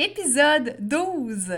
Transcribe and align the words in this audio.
Épisode 0.00 0.76
12. 0.78 1.54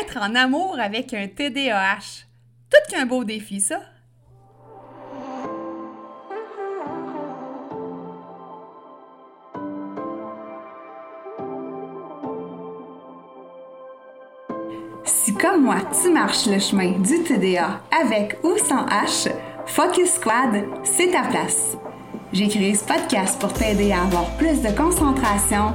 Être 0.00 0.18
en 0.18 0.36
amour 0.36 0.78
avec 0.78 1.12
un 1.12 1.26
TDAH. 1.26 2.26
Tout 2.70 2.94
qu'un 2.94 3.06
beau 3.06 3.24
défi, 3.24 3.60
ça. 3.60 3.80
Si 15.04 15.34
comme 15.34 15.64
moi, 15.64 15.78
tu 16.00 16.12
marches 16.12 16.46
le 16.46 16.60
chemin 16.60 17.00
du 17.00 17.24
TDA 17.24 17.80
avec 18.00 18.38
ou 18.44 18.56
sans 18.58 18.86
H, 18.86 19.28
Focus 19.66 20.12
Squad, 20.12 20.68
c'est 20.84 21.10
ta 21.10 21.22
place. 21.22 21.76
J'ai 22.32 22.46
créé 22.46 22.76
ce 22.76 22.84
podcast 22.84 23.40
pour 23.40 23.52
t'aider 23.52 23.90
à 23.90 24.02
avoir 24.02 24.36
plus 24.36 24.62
de 24.62 24.70
concentration, 24.70 25.74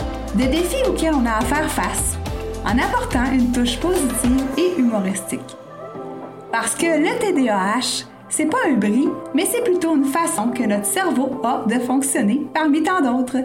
de 0.35 0.43
défis 0.43 0.83
auxquels 0.87 1.13
on 1.13 1.25
a 1.25 1.37
à 1.37 1.41
faire 1.41 1.69
face, 1.69 2.17
en 2.65 2.77
apportant 2.77 3.31
une 3.31 3.51
touche 3.51 3.77
positive 3.79 4.45
et 4.57 4.79
humoristique. 4.79 5.57
Parce 6.51 6.75
que 6.75 6.85
le 6.85 7.19
TDAH, 7.19 8.05
c'est 8.29 8.45
pas 8.45 8.57
un 8.69 8.75
bris, 8.75 9.09
mais 9.33 9.45
c'est 9.45 9.63
plutôt 9.63 9.95
une 9.95 10.05
façon 10.05 10.49
que 10.49 10.63
notre 10.63 10.85
cerveau 10.85 11.41
a 11.43 11.63
de 11.67 11.79
fonctionner 11.79 12.47
parmi 12.53 12.83
tant 12.83 13.01
d'autres. 13.01 13.39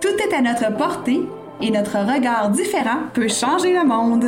Tout 0.00 0.08
est 0.08 0.34
à 0.34 0.42
notre 0.42 0.76
portée 0.76 1.22
et 1.60 1.70
notre 1.70 1.98
regard 1.98 2.50
différent 2.50 3.08
peut 3.12 3.28
changer 3.28 3.72
le 3.72 3.84
monde. 3.84 4.26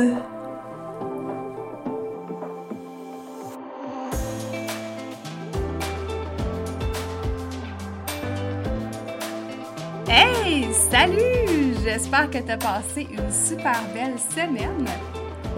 Hey, 10.07 10.67
salut! 10.73 11.58
J'espère 11.83 12.29
que 12.29 12.39
tu 12.39 12.51
as 12.51 12.57
passé 12.57 13.07
une 13.09 13.31
super 13.31 13.81
belle 13.93 14.19
semaine. 14.19 14.85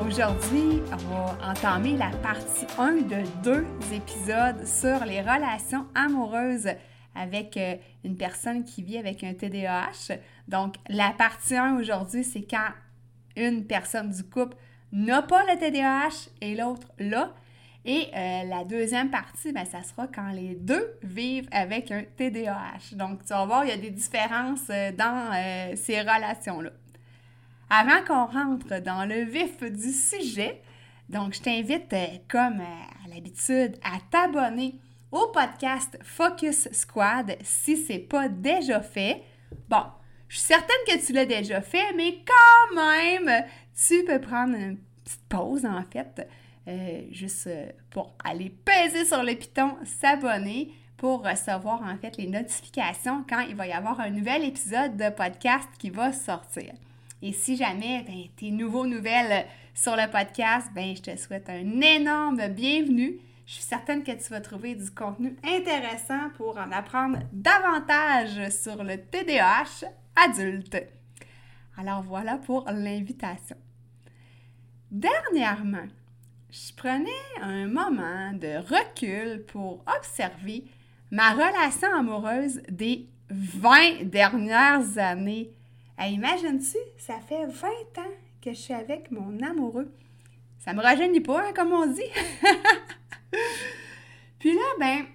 Aujourd'hui, 0.05 0.81
on 0.91 0.95
va 1.15 1.51
entamer 1.51 1.97
la 1.97 2.11
partie 2.17 2.67
1 2.77 2.93
de 3.01 3.23
deux 3.43 3.65
épisodes 3.91 4.65
sur 4.65 5.03
les 5.03 5.21
relations 5.21 5.87
amoureuses 5.95 6.69
avec 7.15 7.57
euh, 7.57 7.75
une 8.03 8.17
personne 8.17 8.63
qui 8.63 8.83
vit 8.83 8.99
avec 8.99 9.23
un 9.23 9.33
TDAH. 9.33 10.17
Donc, 10.47 10.75
la 10.89 11.11
partie 11.11 11.55
1 11.55 11.79
aujourd'hui, 11.79 12.23
c'est 12.23 12.43
quand 12.43 12.69
une 13.35 13.65
personne 13.65 14.11
du 14.11 14.23
couple 14.23 14.57
n'a 14.91 15.23
pas 15.23 15.43
le 15.45 15.57
TDAH 15.57 16.29
et 16.41 16.55
l'autre 16.55 16.87
l'a. 16.99 17.33
Et 17.83 18.09
euh, 18.15 18.43
la 18.43 18.63
deuxième 18.63 19.09
partie, 19.09 19.51
ben, 19.51 19.65
ça 19.65 19.81
sera 19.81 20.07
quand 20.07 20.31
les 20.31 20.53
deux 20.53 20.97
vivent 21.01 21.47
avec 21.51 21.91
un 21.91 22.03
TDAH. 22.03 22.93
Donc, 22.95 23.25
tu 23.25 23.29
vas 23.29 23.45
voir, 23.45 23.65
il 23.65 23.69
y 23.69 23.73
a 23.73 23.77
des 23.77 23.89
différences 23.89 24.69
euh, 24.69 24.91
dans 24.91 25.31
euh, 25.33 25.75
ces 25.75 25.99
relations-là. 26.01 26.69
Avant 27.71 28.03
qu'on 28.05 28.25
rentre 28.25 28.79
dans 28.81 29.05
le 29.05 29.23
vif 29.23 29.63
du 29.63 29.91
sujet, 29.91 30.61
donc 31.09 31.33
je 31.33 31.41
t'invite, 31.41 31.95
comme 32.27 32.61
à 32.61 33.07
l'habitude, 33.07 33.77
à 33.83 33.97
t'abonner 34.11 34.75
au 35.11 35.27
podcast 35.27 35.97
Focus 36.03 36.69
Squad 36.71 37.35
si 37.41 37.77
ce 37.77 37.93
n'est 37.93 37.99
pas 37.99 38.29
déjà 38.29 38.81
fait. 38.81 39.23
Bon, 39.69 39.83
je 40.27 40.37
suis 40.37 40.47
certaine 40.47 40.75
que 40.85 41.05
tu 41.05 41.13
l'as 41.13 41.25
déjà 41.25 41.61
fait, 41.61 41.93
mais 41.95 42.19
quand 42.25 42.75
même, 42.75 43.45
tu 43.87 44.03
peux 44.03 44.19
prendre 44.19 44.55
une 44.55 44.77
petite 45.03 45.27
pause 45.29 45.65
en 45.65 45.83
fait 45.91 46.27
euh, 46.67 47.01
juste 47.11 47.47
euh, 47.47 47.71
pour 47.89 48.13
aller 48.23 48.49
peser 48.49 49.05
sur 49.05 49.23
le 49.23 49.33
piton, 49.35 49.77
s'abonner 49.83 50.71
pour 50.97 51.27
recevoir 51.27 51.81
en 51.81 51.97
fait 51.97 52.17
les 52.17 52.27
notifications 52.27 53.25
quand 53.27 53.39
il 53.41 53.55
va 53.55 53.65
y 53.65 53.71
avoir 53.71 53.99
un 53.99 54.11
nouvel 54.11 54.43
épisode 54.43 54.95
de 54.95 55.09
podcast 55.09 55.67
qui 55.79 55.89
va 55.89 56.13
sortir. 56.13 56.71
Et 57.23 57.33
si 57.33 57.57
jamais 57.57 58.03
ben, 58.03 58.23
tes 58.35 58.51
nouveaux 58.51 58.85
nouvelles 58.85 59.45
sur 59.73 59.95
le 59.95 60.09
podcast, 60.11 60.69
ben, 60.75 60.95
je 60.95 61.01
te 61.01 61.15
souhaite 61.15 61.49
un 61.49 61.81
énorme 61.81 62.47
bienvenue. 62.49 63.19
Je 63.47 63.53
suis 63.53 63.63
certaine 63.63 64.03
que 64.03 64.11
tu 64.11 64.29
vas 64.29 64.41
trouver 64.41 64.75
du 64.75 64.91
contenu 64.91 65.35
intéressant 65.43 66.29
pour 66.37 66.57
en 66.57 66.71
apprendre 66.71 67.19
davantage 67.33 68.49
sur 68.49 68.83
le 68.83 68.97
TDAH 68.97 69.87
adulte. 70.15 70.77
Alors 71.77 72.03
voilà 72.03 72.37
pour 72.37 72.65
l'invitation. 72.69 73.57
Dernièrement, 74.91 75.87
je 76.51 76.73
prenais 76.75 77.09
un 77.41 77.67
moment 77.67 78.33
de 78.33 78.57
recul 78.57 79.45
pour 79.45 79.83
observer 79.97 80.65
ma 81.09 81.31
relation 81.31 81.93
amoureuse 81.95 82.61
des 82.69 83.07
20 83.29 84.03
dernières 84.03 84.97
années. 84.97 85.51
Imagine-tu, 85.97 86.77
ça 86.97 87.19
fait 87.27 87.45
20 87.45 87.67
ans 87.99 88.11
que 88.41 88.51
je 88.51 88.57
suis 88.57 88.73
avec 88.73 89.11
mon 89.11 89.41
amoureux. 89.41 89.93
Ça 90.59 90.73
me 90.73 90.81
rajeunit 90.81 91.21
pas, 91.21 91.41
hein, 91.41 91.53
comme 91.55 91.71
on 91.71 91.85
dit. 91.85 92.01
Puis 94.39 94.53
là, 94.53 94.61
ben, 94.79 95.05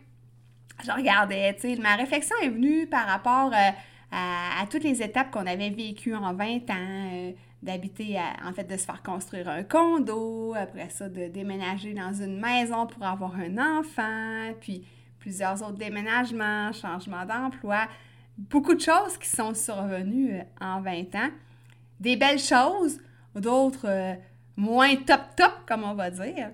je 0.84 0.90
regardais, 0.90 1.54
tu 1.54 1.74
sais, 1.74 1.76
ma 1.76 1.96
réflexion 1.96 2.36
est 2.42 2.48
venue 2.48 2.86
par 2.86 3.06
rapport 3.06 3.52
euh, 3.52 3.70
à, 4.10 4.64
toutes 4.70 4.84
les 4.84 5.02
étapes 5.02 5.30
qu'on 5.30 5.46
avait 5.46 5.70
vécues 5.70 6.14
en 6.14 6.32
20 6.32 6.70
ans. 6.70 7.10
Euh, 7.12 7.32
d'habiter, 7.62 8.18
en 8.44 8.52
fait, 8.52 8.64
de 8.64 8.76
se 8.76 8.84
faire 8.84 9.02
construire 9.02 9.48
un 9.48 9.62
condo, 9.62 10.54
après 10.54 10.90
ça, 10.90 11.08
de 11.08 11.28
déménager 11.28 11.94
dans 11.94 12.12
une 12.12 12.38
maison 12.38 12.86
pour 12.86 13.04
avoir 13.04 13.34
un 13.36 13.78
enfant, 13.78 14.52
puis 14.60 14.86
plusieurs 15.18 15.60
autres 15.62 15.78
déménagements, 15.78 16.72
changement 16.72 17.26
d'emploi, 17.26 17.88
beaucoup 18.38 18.74
de 18.74 18.80
choses 18.80 19.18
qui 19.18 19.28
sont 19.28 19.54
survenues 19.54 20.36
euh, 20.36 20.42
en 20.60 20.80
20 20.80 21.14
ans. 21.16 21.30
Des 21.98 22.16
belles 22.16 22.38
choses, 22.38 23.00
d'autres 23.34 23.88
euh, 23.88 24.14
moins 24.56 24.94
top 24.96 25.22
top, 25.36 25.52
comme 25.66 25.84
on 25.84 25.94
va 25.94 26.10
dire. 26.10 26.50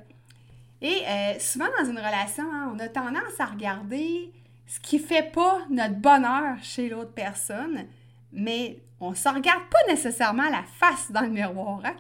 Et 0.81 1.03
euh, 1.07 1.39
souvent 1.39 1.67
dans 1.79 1.85
une 1.85 1.99
relation, 1.99 2.45
hein, 2.53 2.73
on 2.75 2.79
a 2.79 2.89
tendance 2.89 3.39
à 3.39 3.47
regarder 3.47 4.33
ce 4.67 4.81
qui 4.81 4.99
fait 4.99 5.31
pas 5.31 5.59
notre 5.69 5.97
bonheur 5.97 6.57
chez 6.63 6.89
l'autre 6.89 7.13
personne, 7.13 7.87
mais 8.33 8.79
on 9.03 9.15
se 9.15 9.29
regarde 9.29 9.65
pas 9.69 9.93
nécessairement 9.93 10.49
la 10.49 10.63
face 10.63 11.11
dans 11.11 11.23
le 11.23 11.31
miroir. 11.31 11.81
Hein? 11.85 11.97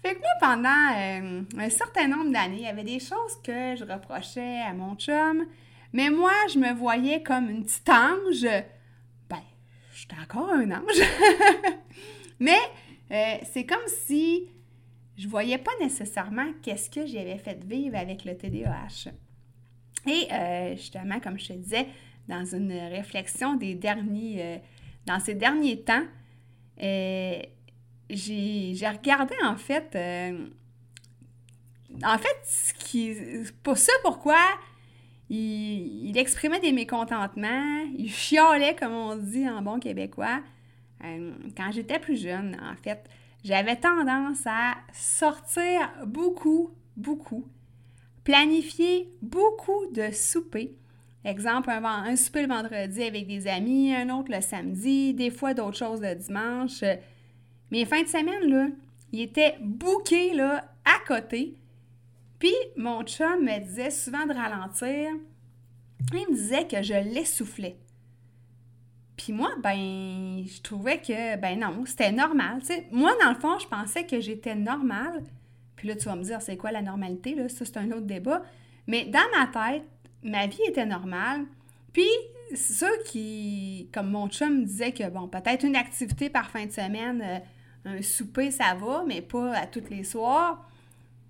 Fait 0.00 0.14
que 0.14 0.20
moi, 0.20 0.28
pendant 0.40 0.68
euh, 0.96 1.42
un 1.58 1.70
certain 1.70 2.06
nombre 2.06 2.30
d'années, 2.30 2.58
il 2.58 2.62
y 2.62 2.68
avait 2.68 2.84
des 2.84 3.00
choses 3.00 3.40
que 3.42 3.74
je 3.74 3.84
reprochais 3.84 4.60
à 4.60 4.72
mon 4.72 4.94
chum, 4.94 5.44
mais 5.92 6.10
moi, 6.10 6.32
je 6.52 6.58
me 6.58 6.72
voyais 6.72 7.22
comme 7.22 7.50
une 7.50 7.64
petite 7.64 7.88
ange. 7.88 8.46
Ben, 9.28 9.42
j'étais 9.92 10.16
encore 10.22 10.50
un 10.50 10.70
ange. 10.70 11.02
mais 12.38 12.58
euh, 13.10 13.36
c'est 13.50 13.64
comme 13.64 13.86
si 13.86 14.48
je 15.16 15.26
voyais 15.26 15.58
pas 15.58 15.72
nécessairement 15.80 16.46
qu'est-ce 16.62 16.90
que 16.90 17.06
j'avais 17.06 17.38
fait 17.38 17.64
vivre 17.64 17.96
avec 17.96 18.24
le 18.24 18.36
TDAH. 18.36 19.10
Et 20.06 20.28
euh, 20.32 20.76
justement, 20.76 21.18
comme 21.18 21.38
je 21.38 21.48
te 21.48 21.52
disais, 21.54 21.88
dans 22.28 22.44
une 22.44 22.72
réflexion 22.72 23.56
des 23.56 23.74
derniers 23.74 24.60
dans 25.06 25.20
ces 25.20 25.34
derniers 25.34 25.82
temps, 25.82 26.04
euh, 26.82 27.38
j'ai 28.10 28.88
regardé 28.88 29.34
en 29.44 29.56
fait, 29.56 29.90
euh, 29.94 30.46
en 32.02 32.18
fait, 32.18 32.36
ce 32.44 33.52
pour 33.62 33.78
ça 33.78 33.92
pourquoi 34.02 34.38
il, 35.30 36.16
exprimait 36.16 36.60
des 36.60 36.72
mécontentements, 36.72 37.84
il 37.96 38.10
chialait, 38.10 38.74
comme 38.74 38.92
on 38.92 39.16
dit 39.16 39.48
en 39.48 39.62
bon 39.62 39.78
québécois. 39.78 40.40
Euh, 41.04 41.32
quand 41.56 41.70
j'étais 41.72 41.98
plus 41.98 42.20
jeune, 42.20 42.56
en 42.62 42.76
fait, 42.76 43.08
j'avais 43.42 43.76
tendance 43.76 44.46
à 44.46 44.74
sortir 44.92 45.90
beaucoup, 46.06 46.70
beaucoup, 46.96 47.46
planifier 48.22 49.08
beaucoup 49.22 49.86
de 49.92 50.10
soupers 50.12 50.70
Exemple, 51.24 51.70
un, 51.70 51.82
un, 51.84 52.16
souper 52.16 52.42
le 52.42 52.48
vendredi 52.48 53.02
avec 53.02 53.26
des 53.26 53.46
amis, 53.46 53.94
un 53.94 54.10
autre 54.10 54.30
le 54.30 54.42
samedi, 54.42 55.14
des 55.14 55.30
fois 55.30 55.54
d'autres 55.54 55.78
choses 55.78 56.02
le 56.02 56.14
dimanche. 56.14 56.84
Mais 57.70 57.84
fin 57.86 58.02
de 58.02 58.08
semaine, 58.08 58.50
là, 58.50 58.66
il 59.12 59.20
était 59.20 59.56
bouqué 59.60 60.34
là, 60.34 60.64
à 60.84 60.98
côté. 61.06 61.56
Puis 62.38 62.52
mon 62.76 63.02
chum 63.04 63.42
me 63.42 63.58
disait 63.60 63.90
souvent 63.90 64.26
de 64.26 64.34
ralentir. 64.34 65.10
Il 66.12 66.30
me 66.30 66.34
disait 66.34 66.66
que 66.66 66.82
je 66.82 66.92
l'essoufflais. 66.92 67.78
Puis 69.16 69.32
moi, 69.32 69.50
ben, 69.62 70.44
je 70.44 70.60
trouvais 70.60 70.98
que, 70.98 71.36
ben 71.36 71.58
non, 71.58 71.84
c'était 71.86 72.12
normal. 72.12 72.60
Moi, 72.90 73.12
dans 73.22 73.30
le 73.30 73.38
fond, 73.38 73.58
je 73.58 73.66
pensais 73.66 74.04
que 74.04 74.20
j'étais 74.20 74.54
normale. 74.54 75.22
Puis 75.76 75.88
là, 75.88 75.96
tu 75.96 76.04
vas 76.04 76.16
me 76.16 76.24
dire, 76.24 76.42
c'est 76.42 76.56
quoi 76.56 76.72
la 76.72 76.82
normalité? 76.82 77.34
Là? 77.34 77.48
Ça, 77.48 77.64
c'est 77.64 77.76
un 77.76 77.90
autre 77.92 78.06
débat. 78.06 78.42
Mais 78.86 79.04
dans 79.04 79.20
ma 79.38 79.46
tête, 79.46 79.84
ma 80.24 80.46
vie 80.46 80.62
était 80.66 80.86
normale. 80.86 81.44
Puis, 81.92 82.08
ceux 82.56 83.02
qui, 83.04 83.88
comme 83.92 84.10
mon 84.10 84.28
chum 84.28 84.64
disait 84.64 84.92
que, 84.92 85.08
bon, 85.08 85.28
peut-être 85.28 85.64
une 85.64 85.76
activité 85.76 86.30
par 86.30 86.50
fin 86.50 86.66
de 86.66 86.72
semaine, 86.72 87.22
euh, 87.22 87.38
un 87.84 88.02
souper, 88.02 88.50
ça 88.50 88.74
va, 88.74 89.04
mais 89.06 89.20
pas 89.20 89.54
à 89.54 89.66
tous 89.66 89.84
les 89.90 90.04
soirs. 90.04 90.66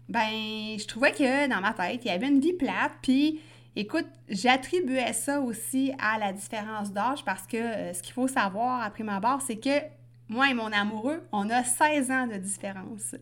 Ben, 0.09 0.31
je 0.79 0.87
trouvais 0.87 1.13
que 1.13 1.49
dans 1.49 1.61
ma 1.61 1.73
tête, 1.73 2.05
il 2.05 2.09
y 2.09 2.11
avait 2.11 2.29
une 2.29 2.41
vie 2.41 2.53
plate. 2.53 2.93
Puis, 3.03 3.41
écoute, 3.75 4.07
j'attribuais 4.29 5.13
ça 5.13 5.41
aussi 5.41 5.93
à 5.99 6.19
la 6.19 6.33
différence 6.33 6.93
d'âge 6.93 7.25
parce 7.25 7.47
que 7.47 7.57
euh, 7.57 7.93
ce 7.93 8.03
qu'il 8.03 8.13
faut 8.13 8.29
savoir 8.29 8.83
après 8.83 9.05
ma 9.05 9.21
barre, 9.21 9.43
c'est 9.43 9.57
que 9.57 9.81
moi 10.29 10.51
et 10.51 10.55
mon 10.55 10.73
amoureux, 10.73 11.23
on 11.33 11.51
a 11.51 11.65
16 11.65 12.11
ans 12.11 12.27
de 12.27 12.37
différence. 12.37 13.15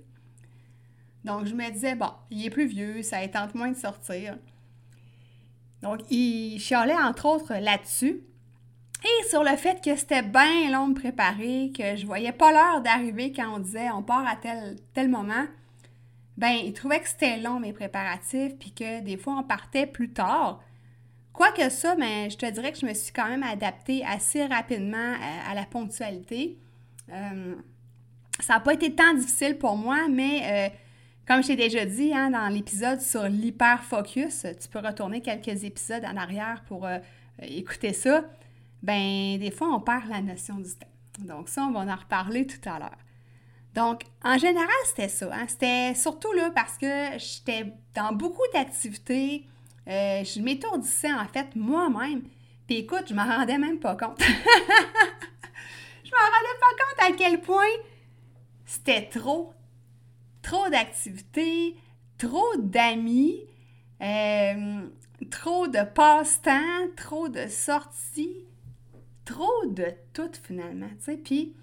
Donc, 1.24 1.46
je 1.46 1.54
me 1.54 1.70
disais, 1.70 1.94
bon, 1.94 2.10
il 2.30 2.44
est 2.44 2.50
plus 2.50 2.66
vieux, 2.66 3.02
ça 3.02 3.26
tente 3.28 3.54
moins 3.54 3.70
de 3.70 3.76
sortir. 3.76 4.36
Donc, 5.82 6.00
il 6.10 6.58
chialait 6.58 6.96
entre 6.96 7.26
autres 7.26 7.54
là-dessus. 7.54 8.22
Et 9.04 9.28
sur 9.28 9.42
le 9.42 9.56
fait 9.56 9.82
que 9.82 9.96
c'était 9.96 10.22
bien 10.22 10.70
long 10.70 10.88
de 10.88 10.94
préparer, 10.94 11.72
que 11.76 11.96
je 11.96 12.06
voyais 12.06 12.30
pas 12.30 12.52
l'heure 12.52 12.82
d'arriver 12.82 13.32
quand 13.32 13.56
on 13.56 13.58
disait 13.58 13.90
on 13.90 14.02
part 14.02 14.26
à 14.26 14.36
tel, 14.36 14.76
tel 14.94 15.08
moment, 15.08 15.44
ben 16.36 16.52
il 16.52 16.72
trouvait 16.72 17.00
que 17.00 17.08
c'était 17.08 17.38
long 17.38 17.58
mes 17.58 17.72
préparatifs, 17.72 18.56
puis 18.60 18.72
que 18.72 19.00
des 19.00 19.16
fois 19.16 19.34
on 19.38 19.42
partait 19.42 19.86
plus 19.86 20.12
tard. 20.12 20.60
Quoique 21.32 21.68
ça, 21.70 21.96
ben, 21.96 22.30
je 22.30 22.36
te 22.36 22.48
dirais 22.50 22.72
que 22.72 22.78
je 22.78 22.86
me 22.86 22.94
suis 22.94 23.12
quand 23.12 23.26
même 23.26 23.42
adaptée 23.42 24.04
assez 24.04 24.44
rapidement 24.46 24.96
euh, 25.14 25.50
à, 25.50 25.54
la 25.54 25.64
ponctualité. 25.64 26.58
Euh, 27.10 27.54
ça 28.40 28.54
n'a 28.54 28.60
pas 28.60 28.74
été 28.74 28.94
tant 28.94 29.14
difficile 29.14 29.56
pour 29.56 29.76
moi, 29.76 30.08
mais 30.10 30.42
euh, 30.44 30.76
comme 31.26 31.42
je 31.42 31.48
t'ai 31.48 31.56
déjà 31.56 31.84
dit 31.84 32.12
hein, 32.12 32.30
dans 32.30 32.48
l'épisode 32.48 33.00
sur 33.00 33.24
l'hyper-focus, 33.24 34.46
tu 34.60 34.68
peux 34.68 34.80
retourner 34.80 35.20
quelques 35.20 35.64
épisodes 35.64 36.04
en 36.04 36.16
arrière 36.16 36.62
pour 36.66 36.86
euh, 36.86 36.98
écouter 37.40 37.92
ça. 37.92 38.24
Ben, 38.82 39.38
des 39.38 39.52
fois, 39.52 39.68
on 39.68 39.80
perd 39.80 40.08
la 40.08 40.20
notion 40.20 40.56
du 40.56 40.70
temps. 40.70 40.86
Donc, 41.20 41.48
ça, 41.48 41.62
on 41.62 41.72
va 41.72 41.80
en 41.80 41.96
reparler 41.96 42.46
tout 42.46 42.68
à 42.68 42.78
l'heure. 42.78 42.98
Donc, 43.74 44.02
en 44.24 44.36
général, 44.36 44.68
c'était 44.86 45.08
ça. 45.08 45.30
Hein. 45.32 45.46
C'était 45.48 45.94
surtout 45.94 46.32
là 46.32 46.50
parce 46.54 46.76
que 46.76 47.18
j'étais 47.18 47.72
dans 47.94 48.12
beaucoup 48.12 48.42
d'activités. 48.52 49.46
Euh, 49.88 50.24
je 50.24 50.40
m'étourdissais 50.40 51.12
en 51.12 51.26
fait 51.26 51.54
moi-même. 51.54 52.22
Puis 52.66 52.78
écoute, 52.78 53.04
je 53.08 53.14
m'en 53.14 53.24
rendais 53.24 53.58
même 53.58 53.78
pas 53.78 53.96
compte. 53.96 54.20
je 54.20 56.10
m'en 56.10 56.26
rendais 56.26 56.58
pas 56.60 56.74
compte 56.78 57.12
à 57.12 57.16
quel 57.16 57.40
point 57.40 57.64
c'était 58.66 59.08
trop 59.08 59.54
trop 60.42 60.68
d'activités, 60.68 61.76
trop 62.18 62.56
d'amis, 62.58 63.40
euh, 64.02 64.82
trop 65.30 65.68
de 65.68 65.82
passe-temps, 65.94 66.88
trop 66.96 67.28
de 67.28 67.46
sorties, 67.46 68.44
trop 69.24 69.66
de 69.66 69.86
tout 70.12 70.30
finalement. 70.42 70.90
Puis, 71.24 71.54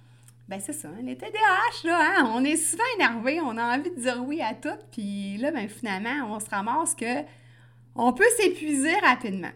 ben 0.47 0.59
c'est 0.59 0.73
ça, 0.73 0.87
hein, 0.87 1.01
les 1.03 1.15
TDAH, 1.15 1.85
là, 1.87 2.23
on 2.33 2.43
est 2.43 2.55
souvent 2.55 2.83
énervé, 2.95 3.39
on 3.41 3.57
a 3.57 3.77
envie 3.77 3.91
de 3.91 4.01
dire 4.01 4.23
oui 4.25 4.41
à 4.41 4.53
tout, 4.53 4.79
puis 4.91 5.37
là, 5.37 5.51
ben 5.51 5.69
finalement, 5.69 6.33
on 6.33 6.39
se 6.39 6.49
ramasse 6.49 6.95
que 6.95 7.23
on 7.95 8.13
peut 8.13 8.29
s'épuiser 8.37 8.95
rapidement. 8.99 9.51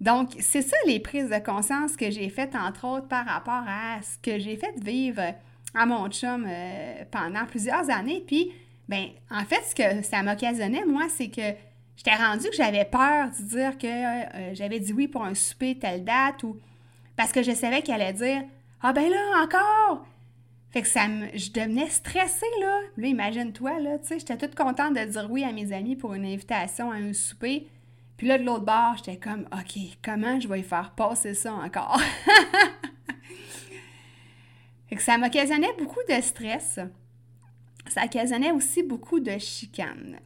Donc, 0.00 0.30
c'est 0.40 0.62
ça 0.62 0.76
les 0.86 0.98
prises 0.98 1.30
de 1.30 1.38
conscience 1.38 1.96
que 1.96 2.10
j'ai 2.10 2.28
faites, 2.28 2.56
entre 2.56 2.86
autres, 2.86 3.06
par 3.06 3.24
rapport 3.24 3.62
à 3.68 4.02
ce 4.02 4.18
que 4.18 4.40
j'ai 4.40 4.56
fait 4.56 4.74
vivre 4.82 5.22
à 5.74 5.86
mon 5.86 6.08
chum 6.08 6.46
euh, 6.48 7.04
pendant 7.10 7.46
plusieurs 7.46 7.88
années. 7.90 8.22
Puis, 8.26 8.52
ben, 8.88 9.06
en 9.30 9.44
fait, 9.44 9.62
ce 9.64 9.74
que 9.74 10.02
ça 10.02 10.22
m'occasionnait, 10.22 10.84
moi, 10.84 11.04
c'est 11.08 11.28
que 11.28 11.56
j'étais 11.96 12.14
rendue 12.14 12.48
que 12.48 12.56
j'avais 12.56 12.84
peur 12.84 13.30
de 13.30 13.44
dire 13.44 13.78
que 13.78 13.86
euh, 13.86 14.54
j'avais 14.54 14.80
dit 14.80 14.92
oui 14.92 15.08
pour 15.08 15.24
un 15.24 15.34
souper 15.34 15.78
telle 15.78 16.04
date 16.04 16.42
ou 16.42 16.58
parce 17.16 17.32
que 17.32 17.42
je 17.42 17.52
savais 17.52 17.82
qu'il 17.82 17.94
allait 17.94 18.12
dire 18.12 18.42
Ah 18.82 18.92
ben 18.92 19.08
là, 19.08 19.42
encore! 19.42 20.06
Fait 20.70 20.80
que 20.80 20.88
ça 20.88 21.06
me, 21.06 21.26
je 21.34 21.52
devenais 21.52 21.88
stressée, 21.90 22.46
là. 22.60 22.80
Là, 22.96 23.06
imagine-toi, 23.06 23.78
là, 23.80 23.98
tu 23.98 24.08
sais, 24.08 24.18
j'étais 24.18 24.38
toute 24.38 24.54
contente 24.54 24.94
de 24.94 25.04
dire 25.04 25.26
oui 25.30 25.44
à 25.44 25.52
mes 25.52 25.70
amis 25.72 25.96
pour 25.96 26.14
une 26.14 26.24
invitation 26.24 26.90
à 26.90 26.94
un 26.94 27.12
souper. 27.12 27.68
Puis 28.16 28.26
là, 28.26 28.38
de 28.38 28.44
l'autre 28.44 28.64
bord, 28.64 28.94
j'étais 28.96 29.18
comme, 29.18 29.46
OK, 29.52 29.78
comment 30.02 30.40
je 30.40 30.48
vais 30.48 30.60
y 30.60 30.62
faire 30.62 30.92
passer 30.92 31.34
ça 31.34 31.52
encore? 31.52 32.00
que 34.96 35.02
ça 35.02 35.18
m'occasionnait 35.18 35.72
beaucoup 35.78 36.00
de 36.08 36.20
stress. 36.20 36.80
Ça 37.88 38.04
occasionnait 38.04 38.52
aussi 38.52 38.82
beaucoup 38.82 39.20
de 39.20 39.38
chicanes. 39.38 40.18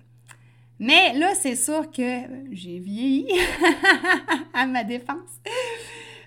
Mais 0.78 1.14
là, 1.14 1.34
c'est 1.34 1.56
sûr 1.56 1.90
que 1.90 2.20
j'ai 2.52 2.78
vieilli 2.78 3.28
à 4.52 4.66
ma 4.66 4.84
défense. 4.84 5.40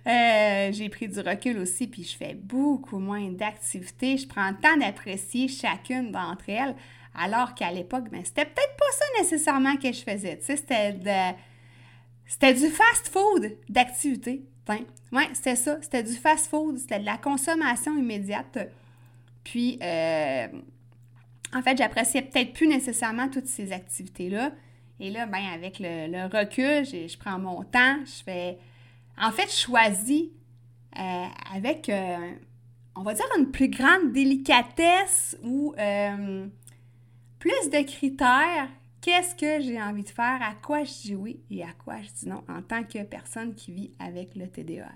Euh, 0.08 0.72
j'ai 0.72 0.90
pris 0.90 1.08
du 1.08 1.20
recul 1.20 1.60
aussi, 1.60 1.88
puis 1.88 2.04
je 2.04 2.18
fais 2.18 2.34
beaucoup 2.34 2.98
moins 2.98 3.30
d'activités. 3.30 4.18
Je 4.18 4.28
prends 4.28 4.50
le 4.50 4.58
temps 4.58 4.78
d'apprécier 4.78 5.48
chacune 5.48 6.12
d'entre 6.12 6.50
elles, 6.50 6.76
alors 7.14 7.54
qu'à 7.54 7.72
l'époque, 7.72 8.10
ben, 8.10 8.24
c'était 8.26 8.46
peut-être 8.46 8.76
pas 8.78 8.92
ça 8.92 9.06
nécessairement 9.22 9.76
que 9.76 9.92
je 9.92 10.02
faisais. 10.02 10.40
c'était 10.42 10.98
C'était 12.26 12.54
du 12.54 12.70
fast-food 12.70 13.58
d'activités. 13.70 14.44
Oui, 15.12 15.24
c'était 15.34 15.56
ça. 15.56 15.78
C'était 15.82 16.04
du 16.04 16.14
fast-food, 16.14 16.78
c'était 16.78 17.00
de 17.00 17.06
la 17.06 17.18
consommation 17.18 17.96
immédiate. 17.98 18.70
Puis, 19.44 19.80
euh, 19.82 20.48
en 21.54 21.62
fait, 21.62 21.78
j'appréciais 21.78 22.22
peut-être 22.22 22.54
plus 22.54 22.68
nécessairement 22.68 23.30
toutes 23.30 23.48
ces 23.48 23.72
activités-là. 23.72 24.52
Et 25.00 25.10
là, 25.10 25.26
ben, 25.26 25.44
avec 25.54 25.80
le, 25.80 26.26
recul, 26.26 26.86
je 26.86 27.18
prends 27.18 27.40
mon 27.40 27.64
temps, 27.64 27.98
je 28.06 28.24
fais. 28.24 28.58
En 29.18 29.32
fait, 29.32 29.50
je 29.50 29.66
choisis 29.66 30.26
euh, 30.98 31.26
avec, 31.54 31.90
euh, 31.90 32.32
on 32.96 33.02
va 33.02 33.14
dire, 33.14 33.26
une 33.38 33.52
plus 33.52 33.70
grande 33.70 34.12
délicatesse 34.12 35.38
ou 35.44 35.74
plus 37.40 37.70
de 37.70 37.86
critères 37.86 38.68
Qu'est-ce 39.02 39.34
que 39.34 39.62
j'ai 39.62 39.82
envie 39.82 40.04
de 40.04 40.10
faire? 40.10 40.40
À 40.42 40.56
quoi 40.62 40.84
je 40.84 40.92
dis 40.92 41.16
oui 41.16 41.40
et 41.50 41.64
à 41.64 41.72
quoi 41.72 41.96
je 42.02 42.10
dis 42.10 42.28
non 42.28 42.44
en 42.50 42.62
tant 42.62 42.84
que 42.84 43.02
personne 43.04 43.56
qui 43.56 43.72
vit 43.72 43.92
avec 44.00 44.36
le 44.36 44.48
TDAH? 44.48 44.90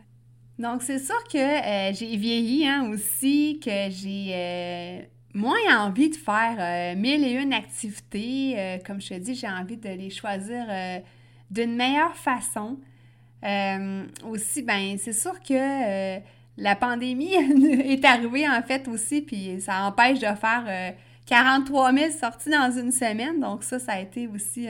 Donc, 0.59 0.83
c'est 0.83 1.00
sûr 1.00 1.23
que 1.31 1.38
euh, 1.38 1.94
j'ai 1.94 2.15
vieilli 2.15 2.67
hein, 2.67 2.89
aussi, 2.89 3.59
que 3.63 3.89
j'ai 3.89 4.31
euh, 4.33 5.00
moins 5.33 5.85
envie 5.85 6.09
de 6.09 6.15
faire 6.15 6.55
euh, 6.59 7.00
mille 7.00 7.24
et 7.24 7.31
une 7.31 7.53
activités. 7.53 8.79
comme 8.86 9.01
je 9.01 9.10
te 9.10 9.13
dis, 9.15 9.36
j'ai 9.36 9.50
envie 9.50 9.77
de 9.77 9.89
les 9.89 10.10
choisir 10.10 10.65
d'une 11.50 11.75
meilleure 11.75 12.15
façon. 12.15 12.77
aussi, 14.24 14.62
ben 14.63 14.98
c'est 14.98 15.13
sûr 15.13 15.39
que 15.41 16.19
la 16.57 16.75
pandémie 16.75 17.33
est 17.33 18.05
arrivée 18.05 18.48
en 18.48 18.62
fait 18.62 18.88
aussi, 18.88 19.22
puis 19.22 19.60
ça 19.60 19.86
empêche 19.86 20.19
de 20.19 20.36
faire 20.36 20.93
43 21.25 21.94
000 21.94 22.12
sorties 22.12 22.50
dans 22.50 22.72
une 22.72 22.92
semaine. 22.92 23.39
Donc 23.39 23.63
ça, 23.63 23.80
ça 23.80 23.94
a 23.94 24.00
été 24.00 24.27
aussi 24.27 24.68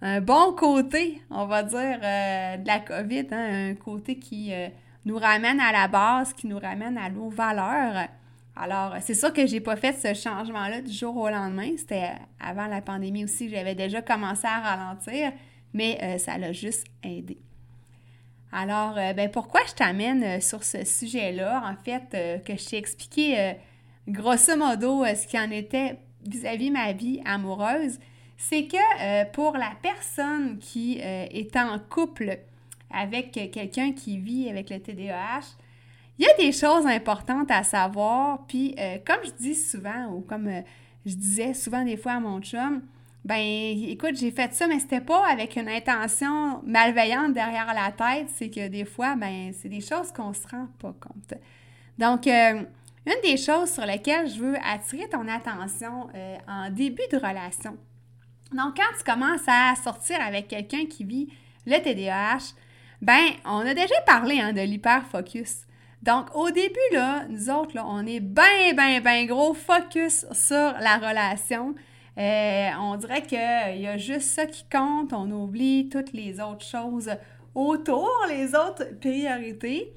un, 0.00 0.20
bon 0.20 0.52
côté, 0.52 1.20
on 1.30 1.46
va 1.46 1.62
dire, 1.62 1.98
euh, 2.02 2.56
de 2.56 2.66
la 2.66 2.78
COVID. 2.80 3.26
Hein, 3.32 3.70
un 3.70 3.74
côté 3.74 4.18
qui 4.18 4.52
euh, 4.52 4.68
nous 5.04 5.18
ramène 5.18 5.60
à 5.60 5.72
la 5.72 5.88
base, 5.88 6.32
qui 6.32 6.46
nous 6.46 6.58
ramène 6.58 6.96
à 6.96 7.10
nos 7.10 7.28
valeurs. 7.28 8.08
Alors, 8.54 8.96
c'est 9.00 9.14
sûr 9.14 9.32
que 9.32 9.46
j'ai 9.46 9.60
pas 9.60 9.76
fait 9.76 9.92
ce 9.92 10.14
changement-là 10.14 10.80
du 10.80 10.92
jour 10.92 11.16
au 11.16 11.28
lendemain. 11.28 11.70
C'était 11.76 12.12
avant 12.40 12.66
la 12.66 12.80
pandémie 12.80 13.24
aussi, 13.24 13.48
j'avais 13.48 13.74
déjà 13.74 14.02
commencé 14.02 14.46
à 14.46 14.60
ralentir, 14.60 15.32
mais 15.72 15.98
euh, 16.02 16.18
ça 16.18 16.38
l'a 16.38 16.52
juste 16.52 16.86
aidé. 17.02 17.38
Alors, 18.50 18.94
ben, 18.94 19.30
pourquoi 19.30 19.60
je 19.68 19.74
t'amène 19.74 20.40
sur 20.40 20.64
ce 20.64 20.82
sujet-là? 20.82 21.62
En 21.66 21.76
fait, 21.76 22.42
que 22.46 22.56
je 22.56 22.66
t'ai 22.66 22.78
expliqué 22.78 23.56
grosso 24.08 24.56
modo, 24.56 25.04
euh, 25.04 25.14
ce 25.14 25.26
qui 25.26 25.38
en 25.38 25.50
était 25.50 25.98
vis-à-vis 26.26 26.70
ma 26.70 26.92
vie 26.92 27.20
amoureuse, 27.24 27.98
c'est 28.36 28.66
que 28.66 28.76
euh, 28.76 29.24
pour 29.32 29.56
la 29.56 29.72
personne 29.82 30.58
qui 30.58 31.00
euh, 31.00 31.26
est 31.30 31.56
en 31.56 31.78
couple 31.78 32.38
avec 32.90 33.32
quelqu'un 33.32 33.92
qui 33.92 34.18
vit 34.18 34.48
avec 34.48 34.70
le 34.70 34.80
TDAH, 34.80 35.56
il 36.18 36.24
y 36.24 36.28
a 36.28 36.34
des 36.36 36.52
choses 36.52 36.86
importantes 36.86 37.50
à 37.50 37.62
savoir. 37.62 38.46
Puis, 38.48 38.74
comme 39.06 39.18
je 39.24 39.30
dis 39.38 39.54
souvent, 39.54 40.06
ou 40.06 40.20
comme 40.22 40.50
je 41.04 41.14
disais 41.14 41.52
souvent 41.52 41.84
des 41.84 41.98
fois 41.98 42.12
à 42.12 42.20
mon 42.20 42.40
chum, 42.40 42.82
ben 43.24 43.36
écoute, 43.36 44.16
j'ai 44.18 44.30
fait 44.30 44.52
ça, 44.54 44.66
mais 44.66 44.80
c'était 44.80 45.02
pas 45.02 45.28
avec 45.28 45.56
une 45.56 45.68
intention 45.68 46.62
malveillante 46.64 47.34
derrière 47.34 47.72
la 47.74 47.92
tête. 47.92 48.28
C'est 48.34 48.48
que 48.48 48.68
des 48.68 48.86
fois, 48.86 49.14
ben 49.16 49.52
c'est 49.52 49.68
des 49.68 49.82
choses 49.82 50.10
qu'on 50.10 50.32
se 50.32 50.48
rend 50.48 50.66
pas 50.78 50.94
compte. 50.98 51.34
Donc, 51.98 52.26
une 53.06 53.20
des 53.22 53.36
choses 53.36 53.70
sur 53.70 53.86
lesquelles 53.86 54.28
je 54.28 54.38
veux 54.38 54.56
attirer 54.64 55.08
ton 55.08 55.26
attention 55.28 56.08
euh, 56.14 56.36
en 56.46 56.70
début 56.70 57.06
de 57.10 57.16
relation. 57.16 57.76
Donc, 58.52 58.76
quand 58.76 58.96
tu 58.96 59.04
commences 59.04 59.46
à 59.46 59.74
sortir 59.82 60.20
avec 60.20 60.48
quelqu'un 60.48 60.86
qui 60.86 61.04
vit 61.04 61.28
le 61.66 61.78
TDAH, 61.78 62.54
Ben, 63.00 63.30
on 63.44 63.60
a 63.60 63.74
déjà 63.74 64.00
parlé 64.06 64.40
hein, 64.40 64.52
de 64.52 64.60
l'hyperfocus. 64.60 65.66
Donc, 66.02 66.34
au 66.34 66.50
début, 66.50 66.78
là, 66.92 67.26
nous 67.28 67.50
autres, 67.50 67.76
là, 67.76 67.84
on 67.86 68.06
est 68.06 68.20
bien, 68.20 68.72
bien, 68.74 69.00
bien 69.00 69.26
gros 69.26 69.54
focus 69.54 70.26
sur 70.32 70.74
la 70.80 70.96
relation. 70.96 71.74
Euh, 72.18 72.70
on 72.80 72.96
dirait 72.96 73.22
qu'il 73.22 73.80
y 73.80 73.86
a 73.86 73.96
juste 73.96 74.30
ça 74.30 74.46
qui 74.46 74.64
compte. 74.70 75.12
On 75.12 75.30
oublie 75.30 75.88
toutes 75.88 76.12
les 76.12 76.40
autres 76.40 76.64
choses 76.64 77.10
autour, 77.54 78.10
les 78.28 78.54
autres 78.54 78.98
priorités. 79.00 79.92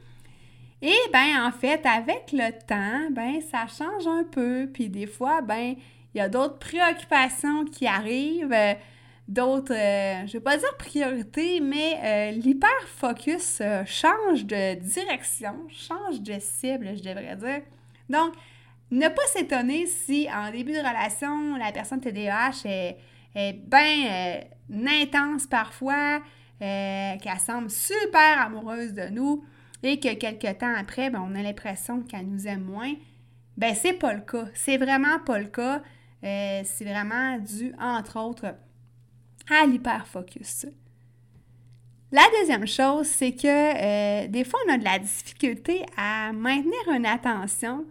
Et 0.82 0.98
ben 1.14 1.46
en 1.46 1.52
fait, 1.52 1.86
avec 1.86 2.32
le 2.32 2.52
temps, 2.66 3.12
ben 3.12 3.40
ça 3.52 3.68
change 3.68 4.08
un 4.08 4.24
peu. 4.24 4.68
Puis 4.74 4.90
des 4.90 5.06
fois, 5.06 5.42
ben 5.42 5.76
il 6.14 6.18
y 6.18 6.22
a 6.22 6.30
d'autres 6.30 6.58
préoccupations 6.58 7.66
qui 7.66 7.88
arrivent, 7.88 8.52
euh, 8.52 8.74
d'autres, 9.28 9.74
euh, 9.74 10.26
je 10.28 10.34
vais 10.34 10.40
pas 10.40 10.58
dire 10.58 10.76
priorités, 10.78 11.60
mais 11.62 12.00
euh, 12.04 12.32
l'hyper-focus 12.32 13.62
change 13.86 14.46
de 14.46 14.76
direction, 14.76 15.56
change 15.70 16.22
de 16.22 16.36
cible, 16.40 16.98
je 16.98 17.04
devrais 17.04 17.36
dire. 17.36 17.62
Donc, 18.10 18.34
ne 18.90 19.08
pas 19.08 19.26
s'étonner 19.28 19.86
si 19.86 20.28
en 20.34 20.52
début 20.52 20.74
de 20.74 20.80
relation, 20.80 21.56
la 21.56 21.72
personne 21.72 22.02
TDAH 22.02 22.66
est, 22.66 22.98
est 23.36 23.54
bien 23.54 24.42
intense 25.02 25.48
parfois, 25.48 26.22
qu'elle 26.60 27.40
semble 27.40 27.70
super 27.70 28.42
amoureuse 28.42 28.94
de 28.94 29.08
nous 29.10 29.46
et 29.84 30.00
que 30.00 30.14
quelques 30.14 30.60
temps 30.60 30.74
après, 30.76 31.10
ben, 31.10 31.26
on 31.28 31.36
a 31.36 31.42
l'impression 31.42 32.02
qu'elle 32.02 32.28
nous 32.28 32.48
aime 32.48 32.64
moins. 32.64 32.94
Ben, 33.58 33.76
c'est 33.76 33.94
pas 33.94 34.14
le 34.14 34.22
cas. 34.22 34.48
C'est 34.54 34.78
vraiment 34.78 35.20
pas 35.26 35.40
le 35.40 35.48
cas. 35.48 35.82
Euh, 36.24 36.62
c'est 36.64 36.86
vraiment 36.86 37.38
dû, 37.40 37.74
entre 37.80 38.20
autres, 38.20 38.56
à 39.50 39.66
l'hyperfocus. 39.66 40.68
La 42.12 42.24
deuxième 42.40 42.68
chose, 42.68 43.08
c'est 43.08 43.34
que 43.34 43.48
euh, 43.48 44.28
des 44.28 44.44
fois, 44.44 44.60
on 44.68 44.74
a 44.74 44.78
de 44.78 44.84
la 44.84 45.00
difficulté 45.00 45.86
à 45.96 46.34
maintenir 46.34 46.80
une 46.94 47.06
attention, 47.06 47.86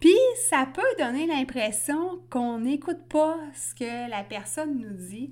puis 0.00 0.16
ça 0.48 0.66
peut 0.66 0.82
donner 0.98 1.26
l'impression 1.26 2.20
qu'on 2.30 2.58
n'écoute 2.58 3.08
pas 3.08 3.38
ce 3.54 3.74
que 3.74 4.10
la 4.10 4.24
personne 4.24 4.78
nous 4.78 4.96
dit. 4.96 5.30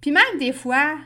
Puis 0.00 0.10
même 0.10 0.38
des 0.40 0.52
fois, 0.52 0.96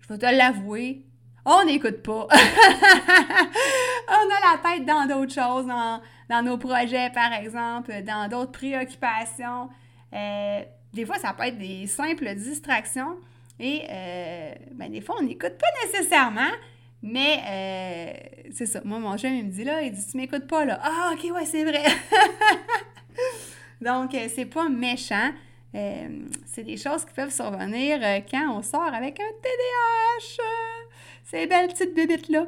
je 0.00 0.08
vais 0.08 0.18
te 0.18 0.24
l'avouer, 0.24 1.04
on 1.44 1.64
n'écoute 1.64 2.02
pas. 2.02 2.28
on 4.08 4.28
a 4.30 4.40
la 4.52 4.58
tête 4.62 4.86
dans 4.86 5.06
d'autres 5.06 5.34
choses, 5.34 5.66
dans, 5.66 6.42
nos 6.42 6.56
projets, 6.56 7.10
par 7.10 7.32
exemple, 7.32 7.92
dans 8.02 8.28
d'autres 8.28 8.52
préoccupations. 8.52 9.68
Euh, 10.14 10.62
des 10.92 11.04
fois, 11.04 11.18
ça 11.18 11.32
peut 11.32 11.44
être 11.44 11.58
des 11.58 11.86
simples 11.86 12.34
distractions. 12.34 13.16
Et 13.58 13.82
euh, 13.90 14.52
ben, 14.72 14.90
des 14.90 15.00
fois, 15.00 15.16
on 15.18 15.24
n'écoute 15.24 15.58
pas 15.58 15.66
nécessairement. 15.84 16.50
Mais 17.02 17.40
euh, 17.48 18.12
c'est 18.52 18.66
ça. 18.66 18.80
Moi, 18.84 19.00
mon 19.00 19.16
jeune, 19.16 19.34
il 19.34 19.44
me 19.46 19.50
dit 19.50 19.64
là, 19.64 19.82
il 19.82 19.92
dit 19.92 20.06
Tu 20.08 20.16
m'écoutes 20.16 20.46
pas 20.46 20.64
là. 20.64 20.78
Ah, 20.82 21.12
ok, 21.12 21.32
ouais, 21.34 21.44
c'est 21.44 21.64
vrai. 21.64 21.82
Donc, 23.80 24.16
c'est 24.34 24.46
pas 24.46 24.68
méchant. 24.68 25.32
c'est 25.74 26.62
des 26.62 26.76
choses 26.76 27.04
qui 27.04 27.12
peuvent 27.14 27.34
survenir 27.34 27.98
quand 28.30 28.56
on 28.56 28.62
sort 28.62 28.94
avec 28.94 29.18
un 29.18 29.32
TDAH. 29.42 30.81
Ces 31.24 31.46
belles 31.46 31.68
petites 31.68 31.94
bébites-là. 31.94 32.46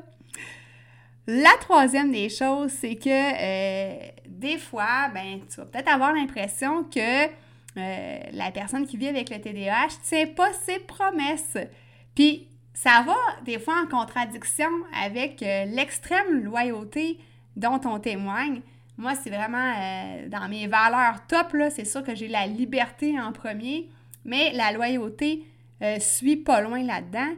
La 1.27 1.53
troisième 1.59 2.13
des 2.13 2.29
choses, 2.29 2.71
c'est 2.71 2.97
que 2.97 3.09
euh, 3.09 4.09
des 4.29 4.59
fois, 4.59 5.09
ben, 5.15 5.41
tu 5.49 5.57
vas 5.57 5.65
peut-être 5.65 5.89
avoir 5.89 6.13
l'impression 6.13 6.85
que 6.85 7.25
euh, 7.25 8.19
la 8.31 8.51
personne 8.51 8.87
qui 8.87 8.99
vit 8.99 9.09
avec 9.09 9.31
le 9.31 9.41
TDAH 9.41 9.87
ne 9.87 10.07
tient 10.07 10.27
pas 10.27 10.53
ses 10.53 10.81
promesses. 10.81 11.57
Puis, 12.15 12.47
ça 12.75 13.03
va 13.07 13.17
des 13.45 13.59
fois 13.59 13.75
en 13.83 13.87
contradiction 13.87 14.69
avec 15.03 15.43
euh, 15.43 15.65
l'extrême 15.65 16.45
loyauté 16.45 17.19
dont 17.57 17.81
on 17.87 17.99
témoigne. 18.01 18.61
Moi, 18.99 19.15
c'est 19.15 19.31
vraiment 19.31 19.75
dans 20.29 20.49
mes 20.49 20.67
valeurs 20.67 21.27
top, 21.27 21.55
là, 21.55 21.71
c'est 21.71 21.85
sûr 21.85 22.05
que 22.05 22.15
j'ai 22.15 22.29
la 22.29 22.47
liberté 22.47 23.19
en 23.19 23.33
premier, 23.33 23.89
mais 24.25 24.53
la 24.53 24.71
loyauté 24.71 25.45
suit 25.99 26.37
pas 26.37 26.61
loin 26.61 26.81
là-dedans. 26.85 27.33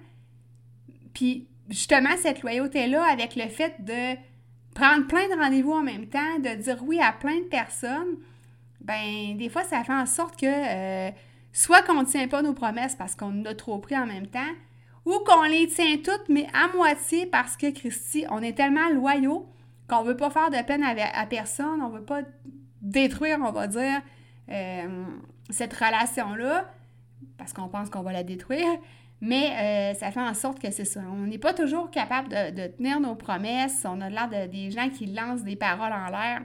Puis 1.16 1.46
justement, 1.70 2.10
cette 2.18 2.42
loyauté-là, 2.42 3.02
avec 3.10 3.36
le 3.36 3.48
fait 3.48 3.74
de 3.82 4.18
prendre 4.74 5.06
plein 5.06 5.26
de 5.34 5.40
rendez-vous 5.40 5.72
en 5.72 5.82
même 5.82 6.08
temps, 6.08 6.38
de 6.40 6.54
dire 6.56 6.76
oui 6.82 7.00
à 7.00 7.10
plein 7.10 7.38
de 7.38 7.46
personnes, 7.46 8.18
ben 8.82 9.34
des 9.38 9.48
fois, 9.48 9.64
ça 9.64 9.82
fait 9.82 9.94
en 9.94 10.04
sorte 10.04 10.38
que 10.38 10.44
euh, 10.46 11.10
soit 11.54 11.80
qu'on 11.80 12.02
ne 12.02 12.04
tient 12.04 12.28
pas 12.28 12.42
nos 12.42 12.52
promesses 12.52 12.94
parce 12.94 13.14
qu'on 13.14 13.46
a 13.46 13.54
trop 13.54 13.78
pris 13.78 13.96
en 13.96 14.04
même 14.04 14.26
temps, 14.26 14.52
ou 15.06 15.14
qu'on 15.24 15.44
les 15.44 15.66
tient 15.68 15.96
toutes, 15.96 16.28
mais 16.28 16.46
à 16.52 16.68
moitié 16.76 17.24
parce 17.24 17.56
que, 17.56 17.70
Christy, 17.70 18.26
on 18.28 18.42
est 18.42 18.52
tellement 18.52 18.90
loyaux 18.90 19.48
qu'on 19.88 20.02
ne 20.02 20.08
veut 20.08 20.18
pas 20.18 20.28
faire 20.28 20.50
de 20.50 20.62
peine 20.66 20.82
à, 20.82 21.26
personne, 21.26 21.80
on 21.80 21.88
ne 21.88 21.98
veut 21.98 22.04
pas 22.04 22.20
détruire, 22.82 23.38
on 23.42 23.52
va 23.52 23.68
dire, 23.68 24.02
euh, 24.50 25.04
cette 25.48 25.72
relation-là, 25.72 26.70
parce 27.38 27.54
qu'on 27.54 27.68
pense 27.68 27.88
qu'on 27.88 28.02
va 28.02 28.12
la 28.12 28.22
détruire. 28.22 28.78
Mais 29.20 29.92
euh, 29.94 29.98
ça 29.98 30.10
fait 30.10 30.20
en 30.20 30.34
sorte 30.34 30.60
que 30.60 30.70
c'est 30.70 30.84
ça. 30.84 31.00
On 31.10 31.26
n'est 31.26 31.38
pas 31.38 31.54
toujours 31.54 31.90
capable 31.90 32.28
de, 32.28 32.66
tenir 32.68 33.00
nos 33.00 33.14
promesses. 33.14 33.84
On 33.84 34.00
a 34.00 34.10
l'air 34.10 34.28
de, 34.28 34.50
des 34.50 34.70
gens 34.70 34.90
qui 34.90 35.06
lancent 35.06 35.42
des 35.42 35.56
paroles 35.56 35.92
en 35.92 36.10
l'air 36.10 36.42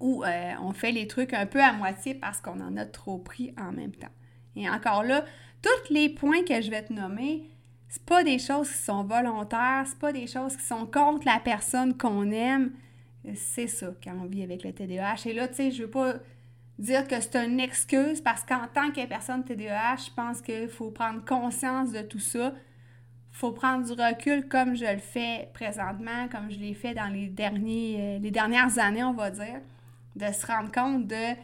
ou 0.00 0.24
euh, 0.24 0.52
on 0.62 0.72
fait 0.72 0.92
les 0.92 1.06
trucs 1.06 1.32
un 1.34 1.46
peu 1.46 1.62
à 1.62 1.72
moitié 1.72 2.14
parce 2.14 2.40
qu'on 2.40 2.60
en 2.60 2.76
a 2.76 2.86
trop 2.86 3.18
pris 3.18 3.54
en 3.58 3.72
même 3.72 3.92
temps. 3.92 4.12
Et 4.54 4.68
encore 4.68 5.02
là, 5.02 5.24
tous 5.62 5.92
les 5.92 6.08
points 6.08 6.44
que 6.44 6.60
je 6.60 6.70
vais 6.70 6.82
te 6.82 6.92
nommer, 6.92 7.44
c'est 7.88 8.04
pas 8.04 8.22
des 8.22 8.38
choses 8.38 8.70
qui 8.70 8.78
sont 8.78 9.04
volontaires, 9.04 9.84
c'est 9.86 9.98
pas 9.98 10.12
des 10.12 10.26
choses 10.26 10.56
qui 10.56 10.64
sont 10.64 10.86
contre 10.86 11.26
la 11.26 11.40
personne 11.40 11.96
qu'on 11.96 12.30
aime. 12.30 12.72
C'est 13.34 13.66
ça 13.66 13.88
quand 14.02 14.14
on 14.22 14.26
vit 14.26 14.42
avec 14.42 14.62
le 14.62 14.72
TDAH. 14.72 15.26
Et 15.26 15.32
là, 15.32 15.48
tu 15.48 15.54
sais, 15.54 15.70
je 15.70 15.82
veux 15.82 15.90
pas 15.90 16.14
dire 16.78 17.06
que 17.08 17.20
c'est 17.20 17.36
une 17.36 17.60
excuse 17.60 18.20
parce 18.20 18.44
qu'en 18.44 18.66
tant 18.72 18.90
que 18.90 19.04
personne 19.06 19.44
TDAH, 19.44 19.96
je 20.06 20.10
pense 20.14 20.40
qu'il 20.40 20.68
faut 20.68 20.90
prendre 20.90 21.24
conscience 21.24 21.92
de 21.92 22.02
tout 22.02 22.20
ça. 22.20 22.52
Faut 23.32 23.52
prendre 23.52 23.84
du 23.84 24.00
recul 24.00 24.48
comme 24.48 24.74
je 24.74 24.84
le 24.84 24.98
fais 24.98 25.50
présentement, 25.54 26.28
comme 26.30 26.50
je 26.50 26.58
l'ai 26.58 26.74
fait 26.74 26.94
dans 26.94 27.12
les, 27.12 27.28
derniers, 27.28 27.96
euh, 27.98 28.18
les 28.18 28.30
dernières 28.30 28.78
années, 28.78 29.04
on 29.04 29.12
va 29.12 29.30
dire, 29.30 29.60
de 30.16 30.32
se 30.32 30.46
rendre 30.46 30.72
compte 30.72 31.06
de, 31.06 31.34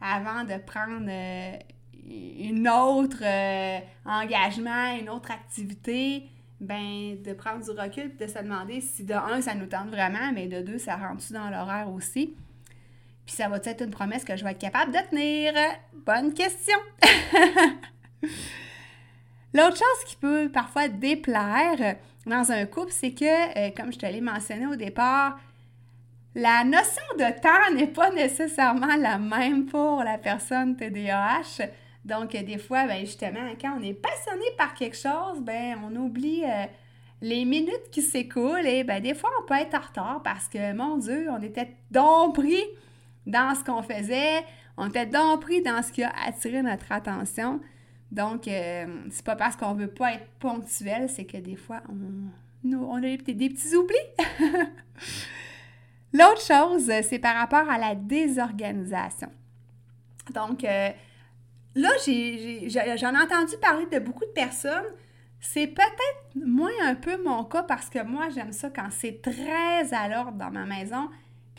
avant 0.00 0.44
de 0.44 0.58
prendre 0.64 1.06
euh, 1.08 1.56
une 2.04 2.68
autre 2.68 3.22
euh, 3.22 3.78
engagement, 4.04 4.96
une 5.00 5.08
autre 5.08 5.30
activité, 5.30 6.28
ben 6.60 7.20
de 7.22 7.32
prendre 7.32 7.64
du 7.64 7.70
recul 7.70 8.14
de 8.16 8.26
se 8.26 8.38
demander 8.38 8.80
si 8.80 9.04
de 9.04 9.14
un, 9.14 9.40
ça 9.40 9.54
nous 9.54 9.66
tente 9.66 9.88
vraiment, 9.88 10.30
mais 10.32 10.46
de 10.46 10.60
deux, 10.60 10.78
ça 10.78 10.96
rentre-tu 10.96 11.32
dans 11.32 11.48
l'horaire 11.48 11.90
aussi? 11.90 12.34
Puis 13.30 13.36
ça 13.36 13.48
va 13.48 13.58
être 13.62 13.84
une 13.84 13.92
promesse 13.92 14.24
que 14.24 14.36
je 14.36 14.42
vais 14.42 14.50
être 14.50 14.58
capable 14.58 14.90
de 14.90 14.98
tenir? 15.08 15.52
Bonne 16.04 16.34
question! 16.34 16.76
L'autre 19.54 19.76
chose 19.76 20.04
qui 20.04 20.16
peut 20.16 20.50
parfois 20.52 20.88
déplaire 20.88 21.94
dans 22.26 22.50
un 22.50 22.66
couple, 22.66 22.90
c'est 22.90 23.12
que, 23.12 23.56
euh, 23.56 23.70
comme 23.70 23.92
je 23.92 24.00
te 24.00 24.06
l'ai 24.06 24.20
mentionné 24.20 24.66
au 24.66 24.74
départ, 24.74 25.38
la 26.34 26.64
notion 26.64 27.04
de 27.16 27.40
temps 27.40 27.72
n'est 27.72 27.86
pas 27.86 28.10
nécessairement 28.10 28.96
la 28.96 29.16
même 29.20 29.66
pour 29.66 30.02
la 30.02 30.18
personne 30.18 30.74
TDAH. 30.74 31.68
Donc, 32.04 32.32
des 32.32 32.58
fois, 32.58 32.88
ben, 32.88 33.06
justement, 33.06 33.48
quand 33.60 33.78
on 33.78 33.82
est 33.84 33.94
passionné 33.94 34.46
par 34.58 34.74
quelque 34.74 34.96
chose, 34.96 35.38
ben, 35.38 35.78
on 35.88 35.94
oublie 35.94 36.42
euh, 36.42 36.64
les 37.20 37.44
minutes 37.44 37.90
qui 37.92 38.02
s'écoulent 38.02 38.66
et 38.66 38.82
ben, 38.82 39.00
des 39.00 39.14
fois, 39.14 39.30
on 39.40 39.46
peut 39.46 39.54
être 39.54 39.76
en 39.76 39.86
retard 39.86 40.20
parce 40.24 40.48
que, 40.48 40.72
mon 40.72 40.96
Dieu, 40.96 41.28
on 41.30 41.40
était 41.40 41.76
donc 41.92 42.34
pris 42.34 42.64
dans 43.26 43.54
ce 43.54 43.64
qu'on 43.64 43.82
faisait. 43.82 44.44
On 44.76 44.88
était 44.88 45.06
donc 45.06 45.42
pris 45.42 45.62
dans 45.62 45.82
ce 45.82 45.92
qui 45.92 46.02
a 46.02 46.12
attiré 46.26 46.62
notre 46.62 46.90
attention. 46.90 47.60
Donc, 48.10 48.48
euh, 48.48 48.86
c'est 49.10 49.24
pas 49.24 49.36
parce 49.36 49.56
qu'on 49.56 49.74
veut 49.74 49.90
pas 49.90 50.14
être 50.14 50.26
ponctuel, 50.40 51.08
c'est 51.08 51.24
que 51.24 51.36
des 51.36 51.56
fois, 51.56 51.82
on, 51.88 52.74
on 52.74 52.96
a 52.96 53.00
des, 53.00 53.18
petits 53.18 53.76
oublis. 53.76 53.96
L'autre 56.12 56.42
chose, 56.42 56.90
c'est 57.08 57.20
par 57.20 57.36
rapport 57.36 57.70
à 57.70 57.78
la 57.78 57.94
désorganisation. 57.94 59.28
Donc, 60.34 60.64
euh, 60.64 60.90
là, 61.76 61.88
j'en 62.96 63.14
ai, 63.14 63.22
entendu 63.22 63.56
parler 63.60 63.86
de 63.86 64.00
beaucoup 64.00 64.24
de 64.24 64.32
personnes. 64.32 64.92
C'est 65.40 65.68
peut-être 65.68 66.44
moins 66.44 66.70
un 66.84 66.96
peu 66.96 67.22
mon 67.22 67.44
cas 67.44 67.62
parce 67.62 67.88
que 67.88 68.02
moi, 68.02 68.28
j'aime 68.34 68.52
ça 68.52 68.70
quand 68.70 68.88
c'est 68.90 69.22
très 69.22 69.94
à 69.94 70.08
l'ordre 70.08 70.36
dans 70.36 70.50
ma 70.50 70.66
maison 70.66 71.08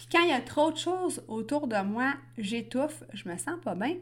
puis 0.01 0.07
quand 0.11 0.23
il 0.23 0.31
y 0.31 0.33
a 0.33 0.41
trop 0.41 0.71
de 0.71 0.77
choses 0.77 1.23
autour 1.27 1.67
de 1.67 1.79
moi, 1.83 2.15
j'étouffe, 2.35 3.03
je 3.13 3.29
me 3.29 3.37
sens 3.37 3.59
pas 3.63 3.75
bien. 3.75 3.97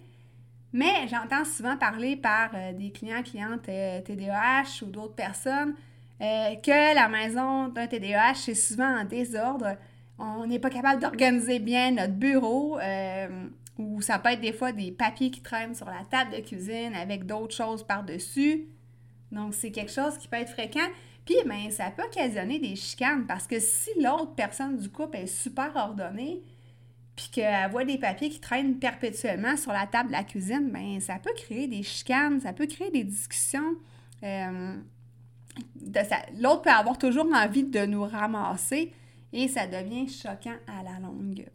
Mais 0.71 1.09
j'entends 1.09 1.43
souvent 1.43 1.75
parler 1.75 2.15
par 2.15 2.51
euh, 2.53 2.71
des 2.71 2.89
clients, 2.91 3.21
clientes 3.21 3.63
TDAH 3.63 4.63
euh, 4.81 4.85
ou 4.85 4.91
d'autres 4.91 5.15
personnes 5.15 5.75
euh, 6.21 6.55
que 6.55 6.95
la 6.95 7.09
maison 7.09 7.67
d'un 7.67 7.85
TDAH 7.85 8.47
est 8.47 8.53
souvent 8.53 9.01
en 9.01 9.03
désordre. 9.03 9.75
On 10.17 10.47
n'est 10.47 10.59
pas 10.59 10.69
capable 10.69 11.01
d'organiser 11.01 11.59
bien 11.59 11.91
notre 11.91 12.13
bureau 12.13 12.79
ou 13.77 14.01
ça 14.01 14.19
peut 14.19 14.29
être 14.29 14.41
des 14.41 14.53
fois 14.53 14.71
des 14.71 14.93
papiers 14.93 15.31
qui 15.31 15.41
traînent 15.41 15.75
sur 15.75 15.87
la 15.87 16.05
table 16.09 16.31
de 16.31 16.39
cuisine 16.39 16.95
avec 16.95 17.25
d'autres 17.25 17.55
choses 17.55 17.83
par-dessus. 17.83 18.69
Donc, 19.33 19.53
c'est 19.53 19.71
quelque 19.71 19.91
chose 19.91 20.17
qui 20.17 20.29
peut 20.29 20.37
être 20.37 20.51
fréquent. 20.51 20.87
Puis, 21.29 21.37
ben, 21.45 21.69
ça 21.69 21.91
peut 21.91 22.01
occasionner 22.01 22.57
des 22.57 22.75
chicanes 22.75 23.27
parce 23.27 23.45
que 23.45 23.59
si 23.59 23.91
l'autre 24.01 24.33
personne 24.33 24.77
du 24.77 24.89
couple 24.89 25.17
est 25.17 25.27
super 25.27 25.71
ordonnée, 25.75 26.41
puis 27.15 27.29
qu'elle 27.31 27.69
voit 27.69 27.85
des 27.85 27.99
papiers 27.99 28.29
qui 28.29 28.39
traînent 28.39 28.79
perpétuellement 28.79 29.55
sur 29.55 29.71
la 29.71 29.85
table 29.85 30.07
de 30.07 30.13
la 30.13 30.23
cuisine, 30.23 30.71
ben 30.71 30.99
ça 30.99 31.19
peut 31.19 31.33
créer 31.35 31.67
des 31.67 31.83
chicanes, 31.83 32.41
ça 32.41 32.51
peut 32.51 32.65
créer 32.65 32.89
des 32.89 33.03
discussions. 33.03 33.75
Euh, 34.23 34.75
l'autre 36.39 36.63
peut 36.63 36.71
avoir 36.71 36.97
toujours 36.97 37.27
envie 37.31 37.63
de 37.63 37.85
nous 37.85 38.05
ramasser 38.05 38.91
et 39.31 39.47
ça 39.49 39.67
devient 39.67 40.09
choquant 40.09 40.57
à 40.65 40.81
la 40.81 40.97
longue. 40.99 41.45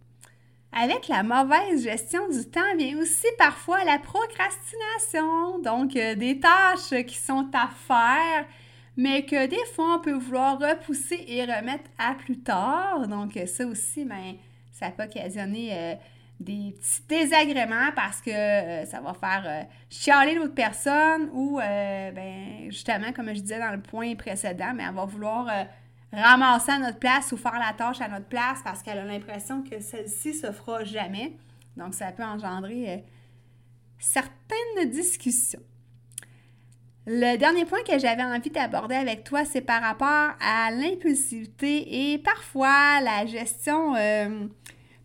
Avec 0.70 1.08
la 1.08 1.24
mauvaise 1.24 1.82
gestion 1.82 2.28
du 2.28 2.48
temps 2.48 2.76
vient 2.78 2.96
aussi 2.98 3.26
parfois 3.38 3.82
la 3.82 3.98
procrastination, 3.98 5.58
donc 5.58 5.96
euh, 5.96 6.14
des 6.14 6.38
tâches 6.38 7.04
qui 7.06 7.16
sont 7.16 7.48
à 7.52 7.68
faire, 7.88 8.46
mais 8.96 9.24
que 9.24 9.46
des 9.46 9.64
fois 9.74 9.96
on 9.96 10.00
peut 10.00 10.12
vouloir 10.12 10.58
repousser 10.58 11.24
et 11.26 11.42
remettre 11.42 11.90
à 11.98 12.14
plus 12.14 12.38
tard. 12.40 13.06
Donc 13.08 13.38
ça 13.46 13.66
aussi, 13.66 14.04
ben, 14.04 14.36
ça 14.74 14.90
peut 14.90 15.04
occasionner 15.04 15.70
euh, 15.72 15.94
des 16.40 16.74
petits 16.76 17.02
désagréments 17.08 17.92
parce 17.94 18.20
que 18.20 18.30
euh, 18.30 18.84
ça 18.84 19.00
va 19.00 19.14
faire 19.14 19.44
euh, 19.46 19.62
chialer 19.88 20.34
l'autre 20.34 20.54
personne 20.54 21.30
ou, 21.32 21.58
ben, 21.58 22.70
justement, 22.70 23.12
comme 23.12 23.28
je 23.28 23.40
disais 23.40 23.60
dans 23.60 23.72
le 23.72 23.80
point 23.80 24.14
précédent, 24.16 24.72
mais 24.74 24.84
elle 24.84 24.94
va 24.94 25.04
vouloir 25.04 25.48
ramasser 26.12 26.72
à 26.72 26.78
notre 26.78 26.98
place 26.98 27.32
ou 27.32 27.36
faire 27.36 27.58
la 27.58 27.72
tâche 27.72 28.00
à 28.00 28.08
notre 28.08 28.26
place 28.26 28.60
parce 28.62 28.82
qu'elle 28.82 28.98
a 28.98 29.04
l'impression 29.04 29.62
que 29.62 29.80
celle-ci 29.80 30.34
se 30.34 30.52
fera 30.52 30.84
jamais. 30.84 31.36
Donc, 31.76 31.94
ça 31.94 32.12
peut 32.12 32.22
engendrer 32.22 33.04
certaines 33.98 34.90
discussions. 34.90 35.62
Le 37.06 37.36
dernier 37.36 37.66
point 37.66 37.82
que 37.82 37.98
j'avais 37.98 38.22
envie 38.22 38.48
d'aborder 38.48 38.94
avec 38.94 39.24
toi, 39.24 39.44
c'est 39.44 39.60
par 39.60 39.82
rapport 39.82 40.34
à 40.40 40.70
l'impulsivité 40.70 42.12
et 42.14 42.18
parfois 42.18 42.98
la 43.02 43.26
gestion 43.26 43.94
euh, 43.94 44.46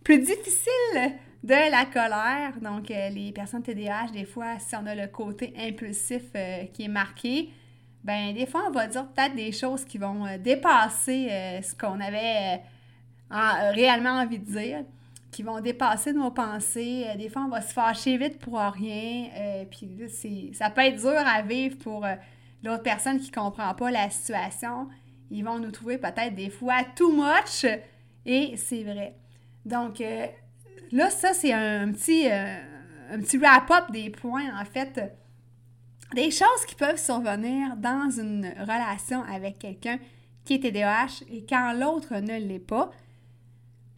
plus 0.01 0.19
difficile 0.19 1.17
de 1.43 1.71
la 1.71 1.83
colère. 1.83 2.53
Donc, 2.61 2.89
euh, 2.89 3.09
les 3.09 3.33
personnes 3.33 3.63
TDAH, 3.63 4.11
des 4.13 4.23
fois, 4.23 4.59
si 4.59 4.77
on 4.77 4.85
a 4.85 4.95
le 4.95 5.07
côté 5.07 5.53
impulsif 5.59 6.23
euh, 6.37 6.63
qui 6.71 6.85
est 6.85 6.89
marqué, 6.89 7.49
ben 8.05 8.33
des 8.33 8.45
fois, 8.45 8.63
on 8.69 8.71
va 8.71 8.87
dire 8.87 9.05
peut-être 9.09 9.35
des 9.35 9.51
choses 9.51 9.83
qui 9.83 9.97
vont 9.97 10.25
dépasser 10.37 11.59
ce 11.61 11.75
qu'on 11.75 11.99
avait 11.99 12.61
réellement 13.29 14.21
envie 14.21 14.39
de 14.39 14.45
dire 14.45 14.85
qui 15.31 15.43
vont 15.43 15.59
dépasser 15.61 16.13
nos 16.13 16.31
pensées. 16.31 17.05
Euh, 17.07 17.15
des 17.15 17.29
fois, 17.29 17.43
on 17.43 17.49
va 17.49 17.61
se 17.61 17.73
fâcher 17.73 18.17
vite 18.17 18.39
pour 18.39 18.59
rien. 18.59 19.29
Euh, 19.37 19.65
puis 19.65 20.51
ça 20.53 20.69
peut 20.69 20.81
être 20.81 20.99
dur 20.99 21.13
à 21.15 21.41
vivre 21.41 21.77
pour 21.77 22.05
euh, 22.05 22.15
l'autre 22.63 22.83
personne 22.83 23.19
qui 23.19 23.29
ne 23.29 23.35
comprend 23.35 23.73
pas 23.73 23.91
la 23.91 24.09
situation. 24.09 24.87
Ils 25.31 25.43
vont 25.43 25.59
nous 25.59 25.71
trouver 25.71 25.97
peut-être 25.97 26.33
des 26.35 26.49
fois 26.49 26.83
too 26.95 27.11
much. 27.11 27.65
Et 28.25 28.55
c'est 28.57 28.83
vrai. 28.83 29.15
Donc, 29.65 29.99
là, 30.91 31.09
ça, 31.09 31.33
c'est 31.33 31.53
un 31.53 31.91
petit, 31.91 32.27
un 32.27 33.19
petit 33.19 33.37
wrap-up 33.37 33.91
des 33.91 34.09
points, 34.09 34.59
en 34.59 34.65
fait. 34.65 34.99
Des 36.15 36.31
choses 36.31 36.65
qui 36.67 36.73
peuvent 36.73 36.97
survenir 36.97 37.75
dans 37.77 38.09
une 38.09 38.51
relation 38.59 39.21
avec 39.23 39.59
quelqu'un 39.59 39.99
qui 40.43 40.55
est 40.55 40.59
TDAH 40.59 41.23
et 41.29 41.45
quand 41.47 41.73
l'autre 41.73 42.15
ne 42.15 42.39
l'est 42.39 42.57
pas. 42.57 42.89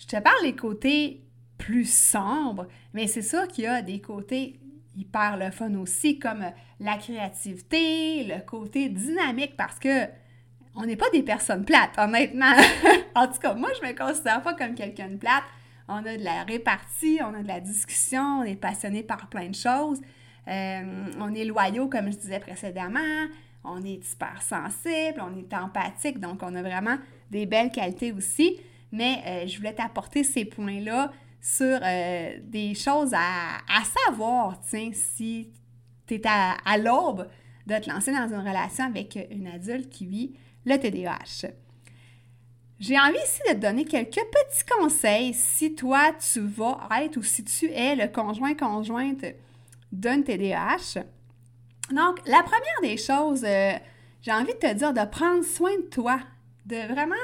Je 0.01 0.07
te 0.07 0.19
parle 0.19 0.41
des 0.41 0.55
côtés 0.55 1.21
plus 1.59 1.85
sombres, 1.85 2.67
mais 2.93 3.05
c'est 3.05 3.21
sûr 3.21 3.47
qu'il 3.47 3.65
y 3.65 3.67
a 3.67 3.83
des 3.83 4.01
côtés 4.01 4.59
hyper 4.97 5.37
le 5.37 5.51
fun 5.51 5.75
aussi, 5.75 6.17
comme 6.17 6.43
la 6.79 6.97
créativité, 6.97 8.23
le 8.23 8.41
côté 8.41 8.89
dynamique, 8.89 9.55
parce 9.55 9.77
que 9.77 10.07
on 10.75 10.85
n'est 10.85 10.95
pas 10.95 11.09
des 11.11 11.21
personnes 11.21 11.65
plates, 11.65 11.97
honnêtement. 11.97 12.53
en 13.15 13.27
tout 13.27 13.39
cas, 13.39 13.53
moi, 13.53 13.69
je 13.79 13.87
me 13.87 13.95
considère 13.95 14.41
pas 14.41 14.55
comme 14.55 14.73
quelqu'un 14.73 15.09
de 15.09 15.17
plate. 15.17 15.43
On 15.87 15.97
a 15.97 16.17
de 16.17 16.23
la 16.23 16.43
répartie, 16.43 17.19
on 17.21 17.35
a 17.35 17.43
de 17.43 17.47
la 17.47 17.59
discussion, 17.59 18.39
on 18.39 18.43
est 18.43 18.55
passionné 18.55 19.03
par 19.03 19.27
plein 19.27 19.49
de 19.49 19.55
choses. 19.55 20.01
Euh, 20.47 21.05
on 21.19 21.33
est 21.35 21.45
loyaux, 21.45 21.89
comme 21.89 22.11
je 22.11 22.17
disais 22.17 22.39
précédemment. 22.39 23.27
On 23.63 23.83
est 23.83 24.11
hyper 24.11 24.41
sensible, 24.41 25.21
on 25.21 25.37
est 25.37 25.53
empathique, 25.53 26.19
donc 26.19 26.41
on 26.41 26.55
a 26.55 26.61
vraiment 26.63 26.97
des 27.29 27.45
belles 27.45 27.69
qualités 27.69 28.11
aussi 28.11 28.57
mais 28.91 29.21
euh, 29.25 29.47
je 29.47 29.57
voulais 29.57 29.73
t'apporter 29.73 30.23
ces 30.23 30.45
points-là 30.45 31.11
sur 31.41 31.79
euh, 31.81 32.37
des 32.43 32.75
choses 32.75 33.13
à, 33.13 33.57
savoir, 34.07 34.59
tiens, 34.61 34.91
si 34.93 35.49
tu 36.05 36.15
es 36.15 36.21
à, 36.25 36.77
l'aube 36.77 37.27
de 37.65 37.77
te 37.77 37.89
lancer 37.89 38.11
dans 38.11 38.27
une 38.27 38.47
relation 38.47 38.85
avec 38.85 39.17
une 39.31 39.47
adulte 39.47 39.89
qui 39.89 40.05
vit 40.05 40.33
le 40.65 40.77
TDAH. 40.77 41.51
J'ai 42.79 42.99
envie 42.99 43.17
ici 43.23 43.41
de 43.47 43.53
te 43.53 43.59
donner 43.59 43.85
quelques 43.85 44.15
petits 44.15 44.65
conseils 44.79 45.33
si 45.33 45.75
toi, 45.75 46.13
tu 46.13 46.41
vas 46.41 46.87
être 47.01 47.17
ou 47.17 47.23
si 47.23 47.43
tu 47.43 47.71
es 47.71 47.95
le 47.95 48.07
conjoint-conjointe 48.07 49.25
d'un 49.91 50.21
TDAH. 50.21 51.03
Donc, 51.91 52.19
la 52.25 52.41
première 52.41 52.81
des 52.81 52.97
choses, 52.97 53.43
euh, 53.43 53.73
j'ai 54.21 54.31
envie 54.31 54.53
de 54.53 54.59
te 54.59 54.73
dire 54.73 54.93
de 54.93 55.05
prendre 55.05 55.43
soin 55.43 55.75
de 55.77 55.89
toi, 55.89 56.19
de 56.65 56.77
vraiment 56.91 57.15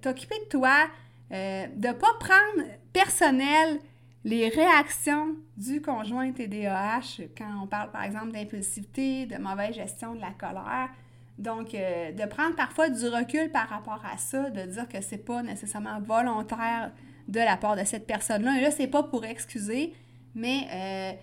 t'occuper 0.00 0.36
de 0.44 0.48
toi, 0.48 0.86
euh, 1.32 1.66
de 1.74 1.88
ne 1.88 1.92
pas 1.92 2.12
prendre 2.20 2.68
personnel 2.92 3.78
les 4.24 4.48
réactions 4.48 5.34
du 5.56 5.82
conjoint 5.82 6.32
TDAH 6.32 7.24
quand 7.36 7.62
on 7.62 7.66
parle 7.66 7.90
par 7.90 8.04
exemple 8.04 8.32
d'impulsivité, 8.32 9.26
de 9.26 9.36
mauvaise 9.36 9.74
gestion 9.74 10.14
de 10.14 10.20
la 10.20 10.30
colère. 10.30 10.88
Donc, 11.36 11.74
euh, 11.74 12.12
de 12.12 12.24
prendre 12.26 12.54
parfois 12.54 12.88
du 12.88 13.08
recul 13.08 13.50
par 13.50 13.68
rapport 13.68 14.00
à 14.10 14.16
ça, 14.18 14.50
de 14.50 14.62
dire 14.62 14.88
que 14.88 15.00
c'est 15.00 15.18
pas 15.18 15.42
nécessairement 15.42 16.00
volontaire 16.00 16.92
de 17.26 17.40
la 17.40 17.56
part 17.56 17.76
de 17.76 17.84
cette 17.84 18.06
personne-là. 18.06 18.58
Et 18.58 18.62
là, 18.62 18.70
c'est 18.70 18.86
pas 18.86 19.02
pour 19.02 19.24
excuser, 19.24 19.94
mais 20.34 21.18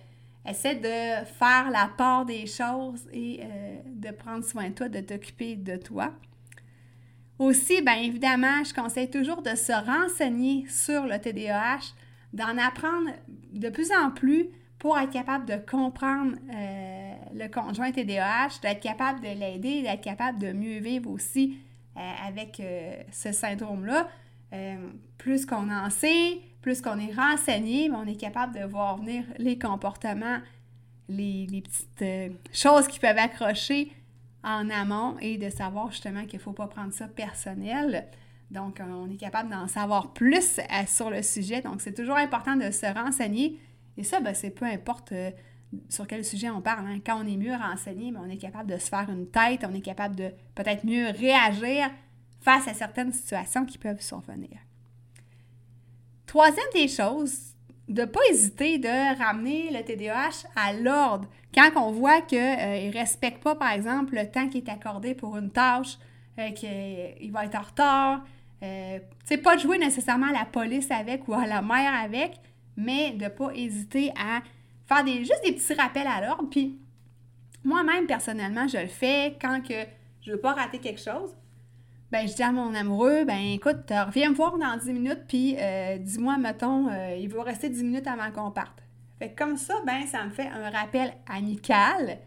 essaie 0.46 0.74
de 0.74 1.24
faire 1.24 1.70
la 1.70 1.90
part 1.96 2.26
des 2.26 2.46
choses 2.46 3.08
et 3.12 3.40
de 3.86 4.10
prendre 4.10 4.44
soin 4.44 4.68
de 4.68 4.74
toi, 4.74 4.88
de 4.88 5.00
t'occuper 5.00 5.56
de 5.56 5.76
toi. 5.76 6.12
Aussi, 7.42 7.82
bien 7.82 7.96
évidemment, 7.96 8.62
je 8.62 8.72
conseille 8.72 9.10
toujours 9.10 9.42
de 9.42 9.56
se 9.56 9.72
renseigner 9.72 10.64
sur 10.68 11.06
le 11.06 11.18
TDAH, 11.18 11.92
d'en 12.32 12.56
apprendre 12.56 13.10
de 13.52 13.68
plus 13.68 13.90
en 13.90 14.12
plus 14.12 14.46
pour 14.78 14.96
être 14.96 15.10
capable 15.10 15.46
de 15.46 15.56
comprendre 15.56 16.36
euh, 16.54 17.14
le 17.34 17.48
conjoint 17.48 17.90
TDAH, 17.90 18.60
d'être 18.62 18.78
capable 18.78 19.22
de 19.22 19.40
l'aider, 19.40 19.82
d'être 19.82 20.02
capable 20.02 20.38
de 20.38 20.52
mieux 20.52 20.78
vivre 20.78 21.10
aussi 21.10 21.58
euh, 21.96 22.00
avec 22.28 22.60
euh, 22.60 22.94
ce 23.10 23.32
syndrome-là. 23.32 24.06
plus 25.18 25.44
qu'on 25.44 25.68
en 25.68 25.90
sait, 25.90 26.38
plus 26.60 26.80
qu'on 26.80 27.00
est 27.00 27.12
renseigné, 27.12 27.90
on 27.90 28.06
est 28.06 28.20
capable 28.20 28.56
de 28.56 28.64
voir 28.64 28.98
venir 28.98 29.24
les 29.38 29.58
comportements, 29.58 30.38
les 31.08 31.48
petites 31.60 32.38
choses 32.52 32.86
qui 32.86 33.00
peuvent 33.00 33.18
accrocher 33.18 33.90
en 34.44 34.70
amont 34.70 35.16
et 35.20 35.38
de 35.38 35.50
savoir 35.50 35.90
justement 35.90 36.24
qu'il 36.24 36.38
ne 36.38 36.42
faut 36.42 36.52
pas 36.52 36.66
prendre 36.66 36.92
ça 36.92 37.08
personnel. 37.08 38.08
Donc, 38.50 38.80
euh, 38.80 38.84
on 38.84 39.10
est 39.10 39.16
capable 39.16 39.50
d'en 39.50 39.66
savoir 39.66 40.12
plus 40.12 40.58
euh, 40.58 40.86
sur 40.86 41.10
le 41.10 41.22
sujet. 41.22 41.62
Donc, 41.62 41.80
c'est 41.80 41.94
toujours 41.94 42.16
important 42.16 42.56
de 42.56 42.70
se 42.70 42.86
renseigner. 42.86 43.58
Et 43.96 44.04
ça, 44.04 44.20
ben, 44.20 44.34
c'est 44.34 44.50
peu 44.50 44.66
importe 44.66 45.12
euh, 45.12 45.30
sur 45.88 46.06
quel 46.06 46.24
sujet 46.24 46.50
on 46.50 46.60
parle. 46.60 46.86
Hein. 46.86 46.98
Quand 47.04 47.22
on 47.22 47.26
est 47.26 47.36
mieux 47.36 47.54
renseigné, 47.54 48.12
ben, 48.12 48.20
on 48.24 48.28
est 48.28 48.36
capable 48.36 48.70
de 48.70 48.76
se 48.76 48.88
faire 48.88 49.08
une 49.08 49.26
tête, 49.28 49.64
on 49.68 49.74
est 49.74 49.80
capable 49.80 50.16
de 50.16 50.30
peut-être 50.54 50.84
mieux 50.84 51.08
réagir 51.10 51.90
face 52.40 52.68
à 52.68 52.74
certaines 52.74 53.12
situations 53.12 53.64
qui 53.64 53.78
peuvent 53.78 54.02
survenir. 54.02 54.58
Troisième 56.26 56.66
des 56.74 56.88
choses, 56.88 57.51
de 57.92 58.02
ne 58.02 58.06
pas 58.06 58.20
hésiter 58.30 58.78
de 58.78 59.18
ramener 59.18 59.70
le 59.70 59.82
TDAH 59.82 60.48
à 60.56 60.72
l'ordre. 60.72 61.28
Quand 61.54 61.70
on 61.76 61.92
voit 61.92 62.22
qu'il 62.22 62.38
euh, 62.38 62.86
ne 62.88 62.92
respecte 62.92 63.42
pas, 63.42 63.54
par 63.54 63.70
exemple, 63.72 64.14
le 64.14 64.30
temps 64.30 64.48
qui 64.48 64.58
est 64.58 64.68
accordé 64.68 65.14
pour 65.14 65.36
une 65.36 65.50
tâche, 65.50 65.98
euh, 66.38 66.50
qu'il 66.50 67.30
va 67.30 67.44
être 67.44 67.54
en 67.54 67.62
retard, 67.62 68.24
euh, 68.62 68.98
pas 69.42 69.56
de 69.56 69.60
jouer 69.60 69.78
nécessairement 69.78 70.28
à 70.28 70.32
la 70.32 70.44
police 70.46 70.90
avec 70.90 71.28
ou 71.28 71.34
à 71.34 71.46
la 71.46 71.60
mère 71.60 71.92
avec, 71.94 72.40
mais 72.76 73.10
de 73.10 73.24
ne 73.24 73.28
pas 73.28 73.50
hésiter 73.54 74.10
à 74.18 74.40
faire 74.86 75.06
juste 75.06 75.42
des 75.44 75.52
petits 75.52 75.74
rappels 75.74 76.06
à 76.06 76.26
l'ordre. 76.26 76.48
Puis 76.50 76.78
moi-même, 77.64 78.06
personnellement, 78.06 78.66
je 78.66 78.78
le 78.78 78.86
fais 78.86 79.36
quand 79.40 79.60
que 79.62 79.74
je 80.22 80.32
veux 80.32 80.40
pas 80.40 80.54
rater 80.54 80.78
quelque 80.78 81.00
chose 81.00 81.34
ben 82.12 82.28
je 82.28 82.34
dis 82.34 82.42
à 82.42 82.52
mon 82.52 82.74
amoureux, 82.74 83.24
ben 83.24 83.38
écoute, 83.38 83.88
reviens 83.88 84.28
me 84.28 84.34
voir 84.34 84.58
dans 84.58 84.76
10 84.76 84.92
minutes, 84.92 85.22
puis 85.26 85.56
euh, 85.58 85.96
dis-moi, 85.96 86.36
mettons, 86.36 86.88
euh, 86.88 87.16
il 87.18 87.26
va 87.30 87.42
rester 87.42 87.70
10 87.70 87.84
minutes 87.84 88.06
avant 88.06 88.30
qu'on 88.30 88.50
parte. 88.50 88.82
Fait 89.18 89.32
comme 89.32 89.56
ça, 89.56 89.76
ben 89.86 90.06
ça 90.06 90.22
me 90.22 90.30
fait 90.30 90.46
un 90.46 90.68
rappel 90.68 91.14
amical, 91.26 92.18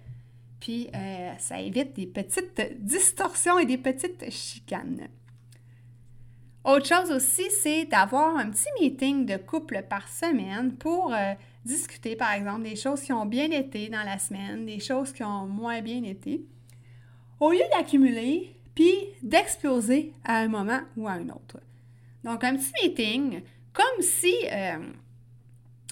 puis 0.59 0.89
euh, 0.95 1.33
ça 1.37 1.61
évite 1.61 1.95
des 1.95 2.07
petites 2.07 2.59
distorsions 2.83 3.59
et 3.59 3.67
des 3.67 3.77
petites 3.77 4.31
chicanes. 4.31 5.07
Autre 6.63 6.87
chose 6.87 7.11
aussi, 7.11 7.43
c'est 7.51 7.85
d'avoir 7.85 8.37
un 8.37 8.49
petit 8.49 8.69
meeting 8.81 9.27
de 9.27 9.37
couple 9.37 9.83
par 9.87 10.07
semaine 10.09 10.73
pour 10.73 11.13
discuter, 11.63 12.15
par 12.15 12.31
exemple, 12.31 12.63
des 12.63 12.75
choses 12.75 13.01
qui 13.01 13.13
ont 13.13 13.27
bien 13.27 13.51
été 13.51 13.87
dans 13.89 14.01
la 14.01 14.17
semaine, 14.17 14.65
des 14.65 14.79
choses 14.79 15.13
qui 15.13 15.23
ont 15.23 15.45
moins 15.45 15.81
bien 15.81 16.01
été. 16.01 16.43
Au 17.39 17.51
lieu 17.51 17.61
d'accumuler 17.71 18.54
puis 18.75 18.93
d'exploser 19.23 20.13
à 20.25 20.37
un 20.37 20.49
moment 20.49 20.81
ou 20.97 21.07
à 21.07 21.13
un 21.13 21.29
autre. 21.29 21.59
Donc, 22.23 22.43
un 22.43 22.55
petit 22.55 22.71
meeting, 22.83 23.41
comme 23.71 24.01
si 24.01 24.33
euh, 24.51 24.77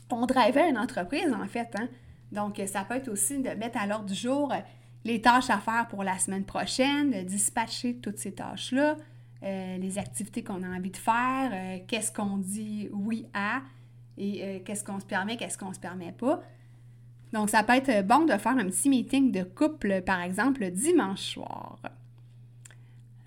on 0.10 0.26
drivait 0.26 0.70
une 0.70 0.78
entreprise, 0.78 1.34
en 1.34 1.48
fait. 1.48 1.74
Hein? 1.80 1.88
Donc, 2.32 2.62
ça 2.68 2.84
peut 2.84 2.96
être 2.96 3.08
aussi 3.08 3.40
de 3.40 3.50
mettre 3.52 3.80
à 3.80 3.88
l'ordre 3.88 4.06
du 4.06 4.16
jour 4.16 4.52
les 5.06 5.22
tâches 5.22 5.50
à 5.50 5.60
faire 5.60 5.88
pour 5.90 6.04
la 6.04 6.18
semaine 6.18 6.46
prochaine, 6.46 7.12
de 7.12 7.22
dispatcher 7.22 7.98
toutes 7.98 8.18
ces 8.18 8.34
tâches-là, 8.34 8.98
euh, 9.44 9.78
les 9.78 9.98
activités 9.98 10.44
qu'on 10.44 10.64
a 10.64 10.68
envie 10.68 10.92
de 10.92 10.98
faire, 10.98 11.52
euh, 11.54 11.80
qu'est-ce 11.88 12.12
qu'on 12.12 12.38
dit 12.38 12.90
oui 12.92 13.28
à 13.34 13.62
et 14.18 14.62
qu'est-ce 14.64 14.84
qu'on 14.84 15.00
se 15.00 15.06
permet, 15.06 15.38
qu'est-ce 15.38 15.58
qu'on 15.58 15.74
se 15.74 15.80
permet 15.80 16.12
pas. 16.12 16.44
Donc, 17.34 17.50
ça 17.50 17.64
peut 17.64 17.74
être 17.74 18.06
bon 18.06 18.26
de 18.26 18.38
faire 18.38 18.56
un 18.56 18.66
petit 18.66 18.90
meeting 18.90 19.32
de 19.32 19.42
couple, 19.42 20.04
par 20.04 20.22
exemple, 20.22 20.70
dimanche 20.70 21.34
soir. 21.34 21.80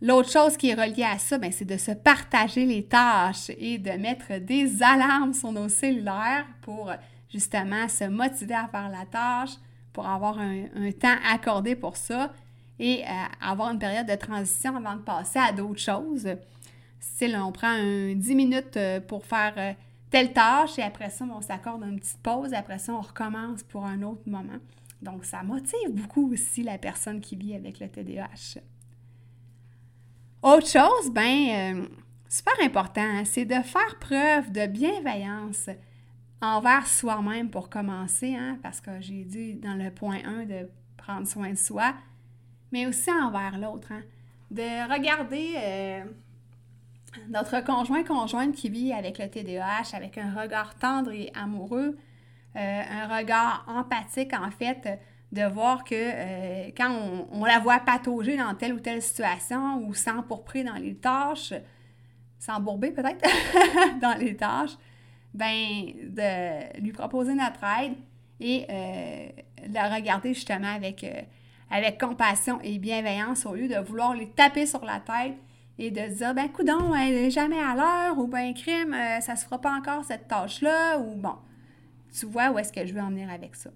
L'autre 0.02 0.30
chose 0.30 0.56
qui 0.56 0.68
est 0.70 0.74
reliée 0.74 1.04
à 1.04 1.18
ça, 1.18 1.38
ben, 1.38 1.50
c'est 1.50 1.64
de 1.64 1.78
se 1.78 1.92
partager 1.92 2.66
les 2.66 2.84
tâches 2.84 3.50
et 3.58 3.78
de 3.78 3.92
mettre 3.92 4.38
des 4.38 4.82
alarmes 4.82 5.32
sur 5.32 5.52
nos 5.52 5.68
cellulaires 5.68 6.46
pour 6.60 6.92
justement 7.32 7.88
se 7.88 8.04
motiver 8.04 8.54
à 8.54 8.68
faire 8.68 8.90
la 8.90 9.06
tâche, 9.06 9.56
pour 9.92 10.06
avoir 10.06 10.38
un, 10.38 10.92
temps 10.92 11.16
accordé 11.26 11.74
pour 11.74 11.96
ça 11.96 12.30
et 12.78 13.02
euh, 13.02 13.08
avoir 13.40 13.72
une 13.72 13.78
période 13.78 14.06
de 14.06 14.14
transition 14.14 14.76
avant 14.76 14.96
de 14.96 15.00
passer 15.00 15.38
à 15.38 15.52
d'autres 15.52 15.80
choses. 15.80 16.28
Si 17.00 17.32
on 17.34 17.50
prend 17.50 17.68
un 17.68 18.14
10 18.14 18.34
minutes 18.34 18.76
euh, 18.76 19.00
pour 19.00 19.24
faire 19.24 19.54
euh, 19.56 19.72
telle 20.10 20.34
tâche 20.34 20.78
et 20.78 20.82
après 20.82 21.08
ça, 21.08 21.24
on 21.24 21.40
s'accorde 21.40 21.82
une 21.84 21.98
petite 21.98 22.20
pause, 22.22 22.52
après 22.52 22.78
ça, 22.78 22.92
on 22.92 23.00
recommence 23.00 23.62
pour 23.62 23.86
un 23.86 24.02
autre 24.02 24.22
moment. 24.26 24.58
Donc, 25.00 25.24
ça 25.24 25.42
motive 25.42 25.90
beaucoup 25.90 26.30
aussi 26.30 26.62
la 26.62 26.76
personne 26.76 27.20
qui 27.20 27.36
vit 27.36 27.54
avec 27.54 27.80
le 27.80 27.88
TDAH. 27.88 28.60
Autre 30.42 30.68
chose, 30.68 31.10
ben, 31.10 31.48
euh, 31.76 31.88
super 32.28 32.54
important, 32.62 33.00
hein, 33.00 33.24
c'est 33.24 33.46
de 33.46 33.54
faire 33.54 33.98
preuve 33.98 34.52
de 34.52 34.66
bienveillance 34.66 35.70
envers 36.42 36.86
soi-même 36.86 37.50
pour 37.50 37.70
commencer, 37.70 38.34
hein, 38.36 38.58
parce 38.62 38.80
que 38.80 39.00
j'ai 39.00 39.24
dit 39.24 39.54
dans 39.54 39.74
le 39.74 39.90
point 39.90 40.18
1 40.24 40.44
de 40.44 40.68
prendre 40.96 41.26
soin 41.26 41.50
de 41.50 41.56
soi, 41.56 41.94
mais 42.70 42.86
aussi 42.86 43.10
envers 43.10 43.58
l'autre. 43.58 43.88
Hein, 43.90 44.02
de 44.50 44.92
regarder 44.92 45.54
euh, 45.56 46.04
notre 47.28 47.60
conjoint 47.64 48.04
conjointe 48.04 48.54
qui 48.54 48.68
vit 48.68 48.92
avec 48.92 49.18
le 49.18 49.28
TDAH 49.28 49.94
avec 49.94 50.18
un 50.18 50.32
regard 50.40 50.76
tendre 50.76 51.10
et 51.10 51.32
amoureux, 51.34 51.96
euh, 52.54 52.82
un 52.90 53.16
regard 53.18 53.64
empathique 53.66 54.32
en 54.34 54.50
fait 54.50 55.00
de 55.32 55.42
voir 55.42 55.84
que 55.84 55.94
euh, 55.94 56.70
quand 56.76 57.26
on, 57.32 57.44
la 57.44 57.58
voit 57.58 57.80
patauger 57.80 58.36
dans 58.36 58.54
telle 58.54 58.74
ou 58.74 58.80
telle 58.80 59.02
situation 59.02 59.78
ou 59.86 59.94
s'empourprer 59.94 60.62
dans 60.64 60.74
les 60.74 60.94
tâches, 60.94 61.52
s'embourber 62.38 62.92
peut-être 62.92 63.26
dans 64.00 64.16
les 64.18 64.36
tâches, 64.36 64.76
ben 65.34 65.84
de 66.02 66.80
lui 66.80 66.92
proposer 66.92 67.34
notre 67.34 67.62
aide 67.80 67.94
et 68.40 68.66
euh, 68.70 69.28
de 69.66 69.74
la 69.74 69.94
regarder 69.94 70.32
justement 70.32 70.72
avec, 70.72 71.02
euh, 71.02 71.22
avec 71.70 72.00
compassion 72.00 72.60
et 72.62 72.78
bienveillance 72.78 73.44
au 73.46 73.54
lieu 73.54 73.68
de 73.68 73.78
vouloir 73.78 74.14
les 74.14 74.28
taper 74.30 74.64
sur 74.64 74.84
la 74.84 75.00
tête 75.00 75.36
et 75.78 75.90
de 75.90 76.00
se 76.00 76.18
dire 76.18 76.34
ben 76.34 76.48
coudon, 76.48 76.94
elle 76.94 77.14
n'est 77.14 77.30
jamais 77.30 77.58
à 77.58 77.74
l'heure 77.74 78.18
ou 78.18 78.28
ben 78.28 78.54
crime, 78.54 78.96
ça 79.20 79.36
se 79.36 79.44
fera 79.44 79.60
pas 79.60 79.72
encore 79.72 80.04
cette 80.04 80.28
tâche-là 80.28 80.98
ou 80.98 81.16
bon, 81.16 81.34
tu 82.18 82.26
vois 82.26 82.50
où 82.50 82.58
est-ce 82.58 82.72
que 82.72 82.86
je 82.86 82.94
veux 82.94 83.02
en 83.02 83.10
venir 83.10 83.28
avec 83.28 83.56
ça. 83.56 83.70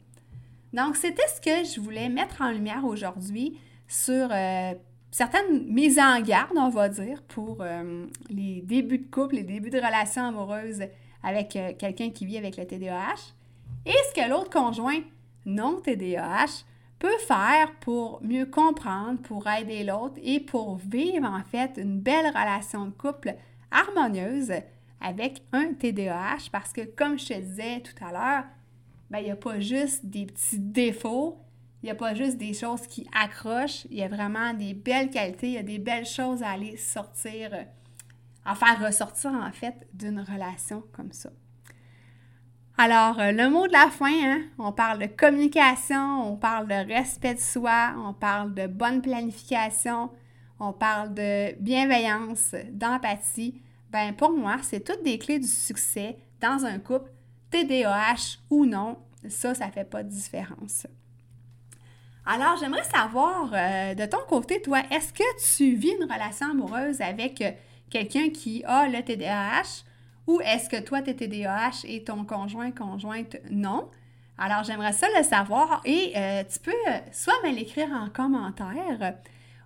Donc, 0.73 0.97
c'était 0.97 1.27
ce 1.35 1.41
que 1.41 1.65
je 1.65 1.81
voulais 1.81 2.09
mettre 2.09 2.43
en 2.43 2.51
lumière 2.51 2.85
aujourd'hui 2.85 3.59
sur 3.89 4.29
euh, 4.31 4.73
certaines 5.11 5.67
mises 5.67 5.99
en 5.99 6.21
garde, 6.21 6.57
on 6.57 6.69
va 6.69 6.89
dire, 6.89 7.23
pour 7.23 7.59
euh, 7.61 8.07
les 8.29 8.63
débuts 8.63 8.99
de 8.99 9.11
couple, 9.11 9.37
les 9.37 9.43
débuts 9.43 9.71
de 9.71 9.79
relations 9.79 10.27
amoureuses 10.27 10.85
avec 11.23 11.57
euh, 11.57 11.73
quelqu'un 11.77 12.11
qui 12.11 12.25
vit 12.25 12.39
avec 12.39 12.57
le 12.57 12.67
TDAH 12.67 13.35
et 13.87 13.93
ce 14.09 14.21
que 14.21 14.29
l'autre 14.29 14.51
conjoint 14.51 15.01
non 15.47 15.81
TDAH 15.81 16.65
peut 16.99 17.19
faire 17.27 17.73
pour 17.81 18.21
mieux 18.23 18.47
comprendre, 18.47 19.21
pour 19.23 19.49
aider 19.49 19.85
l'autre 19.85 20.21
et 20.23 20.39
pour 20.39 20.77
vivre 20.77 21.27
en 21.27 21.43
fait 21.43 21.79
une 21.79 21.99
belle 21.99 22.27
relation 22.27 22.87
de 22.87 22.91
couple 22.91 23.35
harmonieuse 23.71 24.53
avec 25.01 25.43
un 25.53 25.73
TDAH 25.73 26.51
parce 26.53 26.73
que 26.73 26.83
comme 26.83 27.19
je 27.19 27.29
te 27.29 27.41
disais 27.41 27.81
tout 27.81 28.05
à 28.05 28.13
l'heure, 28.13 28.45
ben, 29.11 29.19
il 29.19 29.25
n'y 29.25 29.31
a 29.31 29.37
pas 29.37 29.59
juste 29.59 30.07
des 30.07 30.27
petits 30.27 30.59
défauts, 30.59 31.39
il 31.83 31.87
n'y 31.87 31.91
a 31.91 31.95
pas 31.95 32.15
juste 32.15 32.37
des 32.37 32.55
choses 32.55 32.87
qui 32.87 33.07
accrochent, 33.13 33.87
il 33.91 33.97
y 33.97 34.03
a 34.03 34.09
vraiment 34.09 34.55
des 34.55 34.75
belles 34.75 35.11
qualités, 35.11 35.49
il 35.49 35.55
y 35.55 35.59
a 35.59 35.63
des 35.63 35.79
belles 35.79 36.07
choses 36.07 36.43
à 36.43 36.51
aller 36.51 36.77
sortir, 36.77 37.51
à 38.45 38.55
faire 38.55 38.81
ressortir 38.85 39.33
en 39.33 39.51
fait 39.53 39.75
d'une 39.93 40.21
relation 40.21 40.85
comme 40.93 41.13
ça. 41.13 41.31
Alors, 42.79 43.19
euh, 43.21 43.33
le 43.33 43.51
mot 43.51 43.67
de 43.67 43.73
la 43.73 43.91
fin, 43.91 44.07
hein, 44.11 44.43
on 44.59 44.73
parle 44.73 45.01
de 45.01 45.07
communication, 45.07 46.33
on 46.33 46.37
parle 46.37 46.67
de 46.67 46.95
respect 46.95 47.35
de 47.35 47.41
soi, 47.41 47.95
on 47.99 48.15
parle 48.15 48.55
de 48.55 48.67
bonne 48.67 49.03
planification, 49.03 50.11
on 50.59 50.73
parle 50.73 51.13
de 51.15 51.55
bienveillance, 51.61 52.55
d'empathie. 52.73 53.61
Ben 53.91 54.15
pour 54.15 54.31
moi, 54.31 54.57
c'est 54.63 54.85
toutes 54.85 55.03
des 55.03 55.19
clés 55.19 55.39
du 55.39 55.47
succès 55.47 56.17
dans 56.41 56.65
un 56.65 56.79
couple 56.79 57.11
TDAH 57.51 58.39
ou 58.49 58.65
non, 58.65 58.99
ça, 59.29 59.55
ça 59.55 59.67
ne 59.67 59.73
fait 59.73 59.85
pas 59.85 60.03
de 60.03 60.09
différence. 60.09 60.87
Alors, 62.27 62.57
j'aimerais 62.59 62.85
savoir 62.85 63.51
euh, 63.53 63.95
de 63.95 64.05
ton 64.07 64.21
côté, 64.29 64.61
toi, 64.61 64.83
est-ce 64.91 65.13
que 65.13 65.57
tu 65.57 65.75
vis 65.75 65.93
une 66.01 66.11
relation 66.11 66.51
amoureuse 66.51 67.01
avec 67.01 67.41
euh, 67.41 67.51
quelqu'un 67.89 68.29
qui 68.31 68.63
a 68.65 68.87
le 68.89 69.03
TDAH 69.03 69.85
ou 70.27 70.41
est-ce 70.43 70.69
que 70.69 70.81
toi, 70.81 71.03
tu 71.03 71.11
es 71.11 71.15
TDAH 71.15 71.85
et 71.85 72.05
ton 72.05 72.25
conjoint, 72.25 72.71
conjointe, 72.71 73.37
non? 73.51 73.91
Alors, 74.39 74.65
j'aimerais 74.65 74.93
ça 74.93 75.07
le 75.17 75.25
savoir 75.25 75.81
et 75.85 76.13
euh, 76.17 76.45
tu 76.45 76.61
peux 76.61 76.73
soit 77.11 77.35
me 77.45 77.55
l'écrire 77.55 77.89
en 77.91 78.09
commentaire 78.11 79.15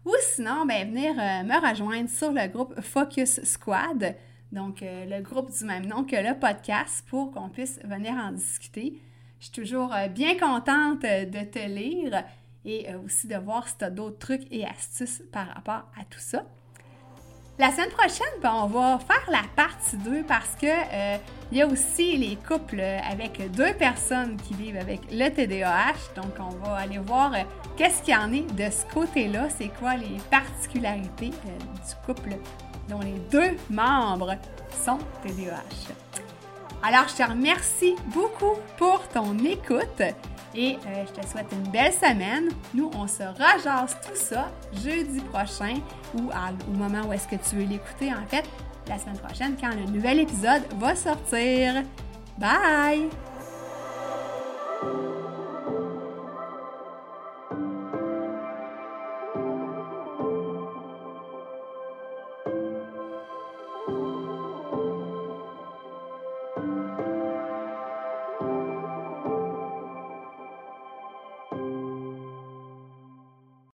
ou 0.05 0.13
sinon, 0.21 0.65
ben, 0.65 0.89
venir 0.89 1.15
me 1.15 1.69
rejoindre 1.69 2.09
sur 2.09 2.31
le 2.31 2.47
groupe 2.49 2.81
Focus 2.81 3.43
Squad 3.45 4.17
donc 4.53 4.83
euh, 4.83 5.05
le 5.07 5.23
groupe 5.23 5.51
du 5.51 5.65
même 5.65 5.87
nom 5.87 6.05
que 6.05 6.17
le 6.17 6.39
podcast, 6.39 7.05
pour 7.09 7.33
qu'on 7.33 7.49
puisse 7.49 7.81
venir 7.85 8.13
en 8.13 8.33
discuter. 8.33 9.01
Je 9.41 9.47
suis 9.47 9.53
toujours 9.53 9.93
euh, 9.93 10.09
bien 10.09 10.39
contente 10.39 11.05
euh, 11.05 11.25
de 11.25 11.41
te 11.41 11.59
lire 11.59 12.25
et 12.65 12.95
aussi 12.95 13.27
de 13.27 13.37
voir 13.37 13.69
si 13.69 13.77
tu 13.77 13.85
as 13.85 13.91
d'autres 13.91 14.19
trucs 14.19 14.51
et 14.51 14.65
astuces 14.65 15.23
par 15.33 15.49
rapport 15.49 15.91
à 16.01 16.05
tout 16.09 16.21
ça. 16.21 16.45
La 17.59 17.71
semaine 17.71 17.91
prochaine, 17.91 18.41
ben, 18.43 18.55
on 18.55 18.67
va 18.67 18.99
faire 18.99 19.31
la 19.31 19.43
partie 19.55 19.99
2 19.99 20.25
parce 20.25 20.57
que 20.57 20.67
il 21.53 21.59
y 21.59 21.63
a 21.63 21.67
aussi 21.67 22.17
les 22.17 22.37
couples 22.37 22.81
avec 22.81 23.51
deux 23.53 23.75
personnes 23.75 24.39
qui 24.39 24.55
vivent 24.55 24.79
avec 24.79 25.03
le 25.13 25.29
TDAH. 25.29 26.15
Donc, 26.17 26.33
on 26.41 26.57
va 26.65 26.77
aller 26.77 26.99
voir 26.99 27.33
qu'est-ce 27.77 28.03
qu'il 28.03 28.15
y 28.15 28.17
en 28.17 28.33
est 28.33 28.51
de 28.55 28.71
ce 28.73 28.87
côté-là, 28.93 29.51
c'est 29.51 29.69
quoi 29.69 29.95
les 29.97 30.17
particularités 30.31 31.31
du 31.31 31.95
couple 32.07 32.39
dont 32.89 33.01
les 33.01 33.19
deux 33.31 33.57
membres 33.71 34.35
sont 34.85 34.99
TDAH. 35.23 35.93
Alors, 36.83 37.09
je 37.09 37.23
te 37.23 37.29
remercie 37.29 37.97
beaucoup 38.15 38.59
pour 38.77 39.01
ton 39.09 39.39
écoute 39.39 40.03
et 40.55 40.77
euh, 40.87 41.05
je 41.07 41.21
te 41.21 41.27
souhaite 41.27 41.47
une 41.53 41.71
belle 41.71 41.93
semaine. 41.93 42.51
Nous, 42.75 42.91
on 42.95 43.07
se 43.07 43.23
rajase 43.23 43.97
tout 44.07 44.15
ça 44.15 44.51
jeudi 44.85 45.21
prochain 45.21 45.77
ou 46.15 46.29
au 46.29 46.77
moment 46.77 47.09
où 47.09 47.13
est-ce 47.13 47.27
que 47.27 47.37
tu 47.37 47.57
veux 47.57 47.65
l'écouter, 47.65 48.13
en 48.13 48.27
fait, 48.29 48.45
la 48.87 48.99
semaine 48.99 49.19
prochaine, 49.19 49.57
quand 49.59 49.71
le 49.71 49.91
nouvel 49.91 50.21
épisode 50.21 50.63
va 50.79 50.95
sortir. 50.95 51.83
Bye! 52.39 53.09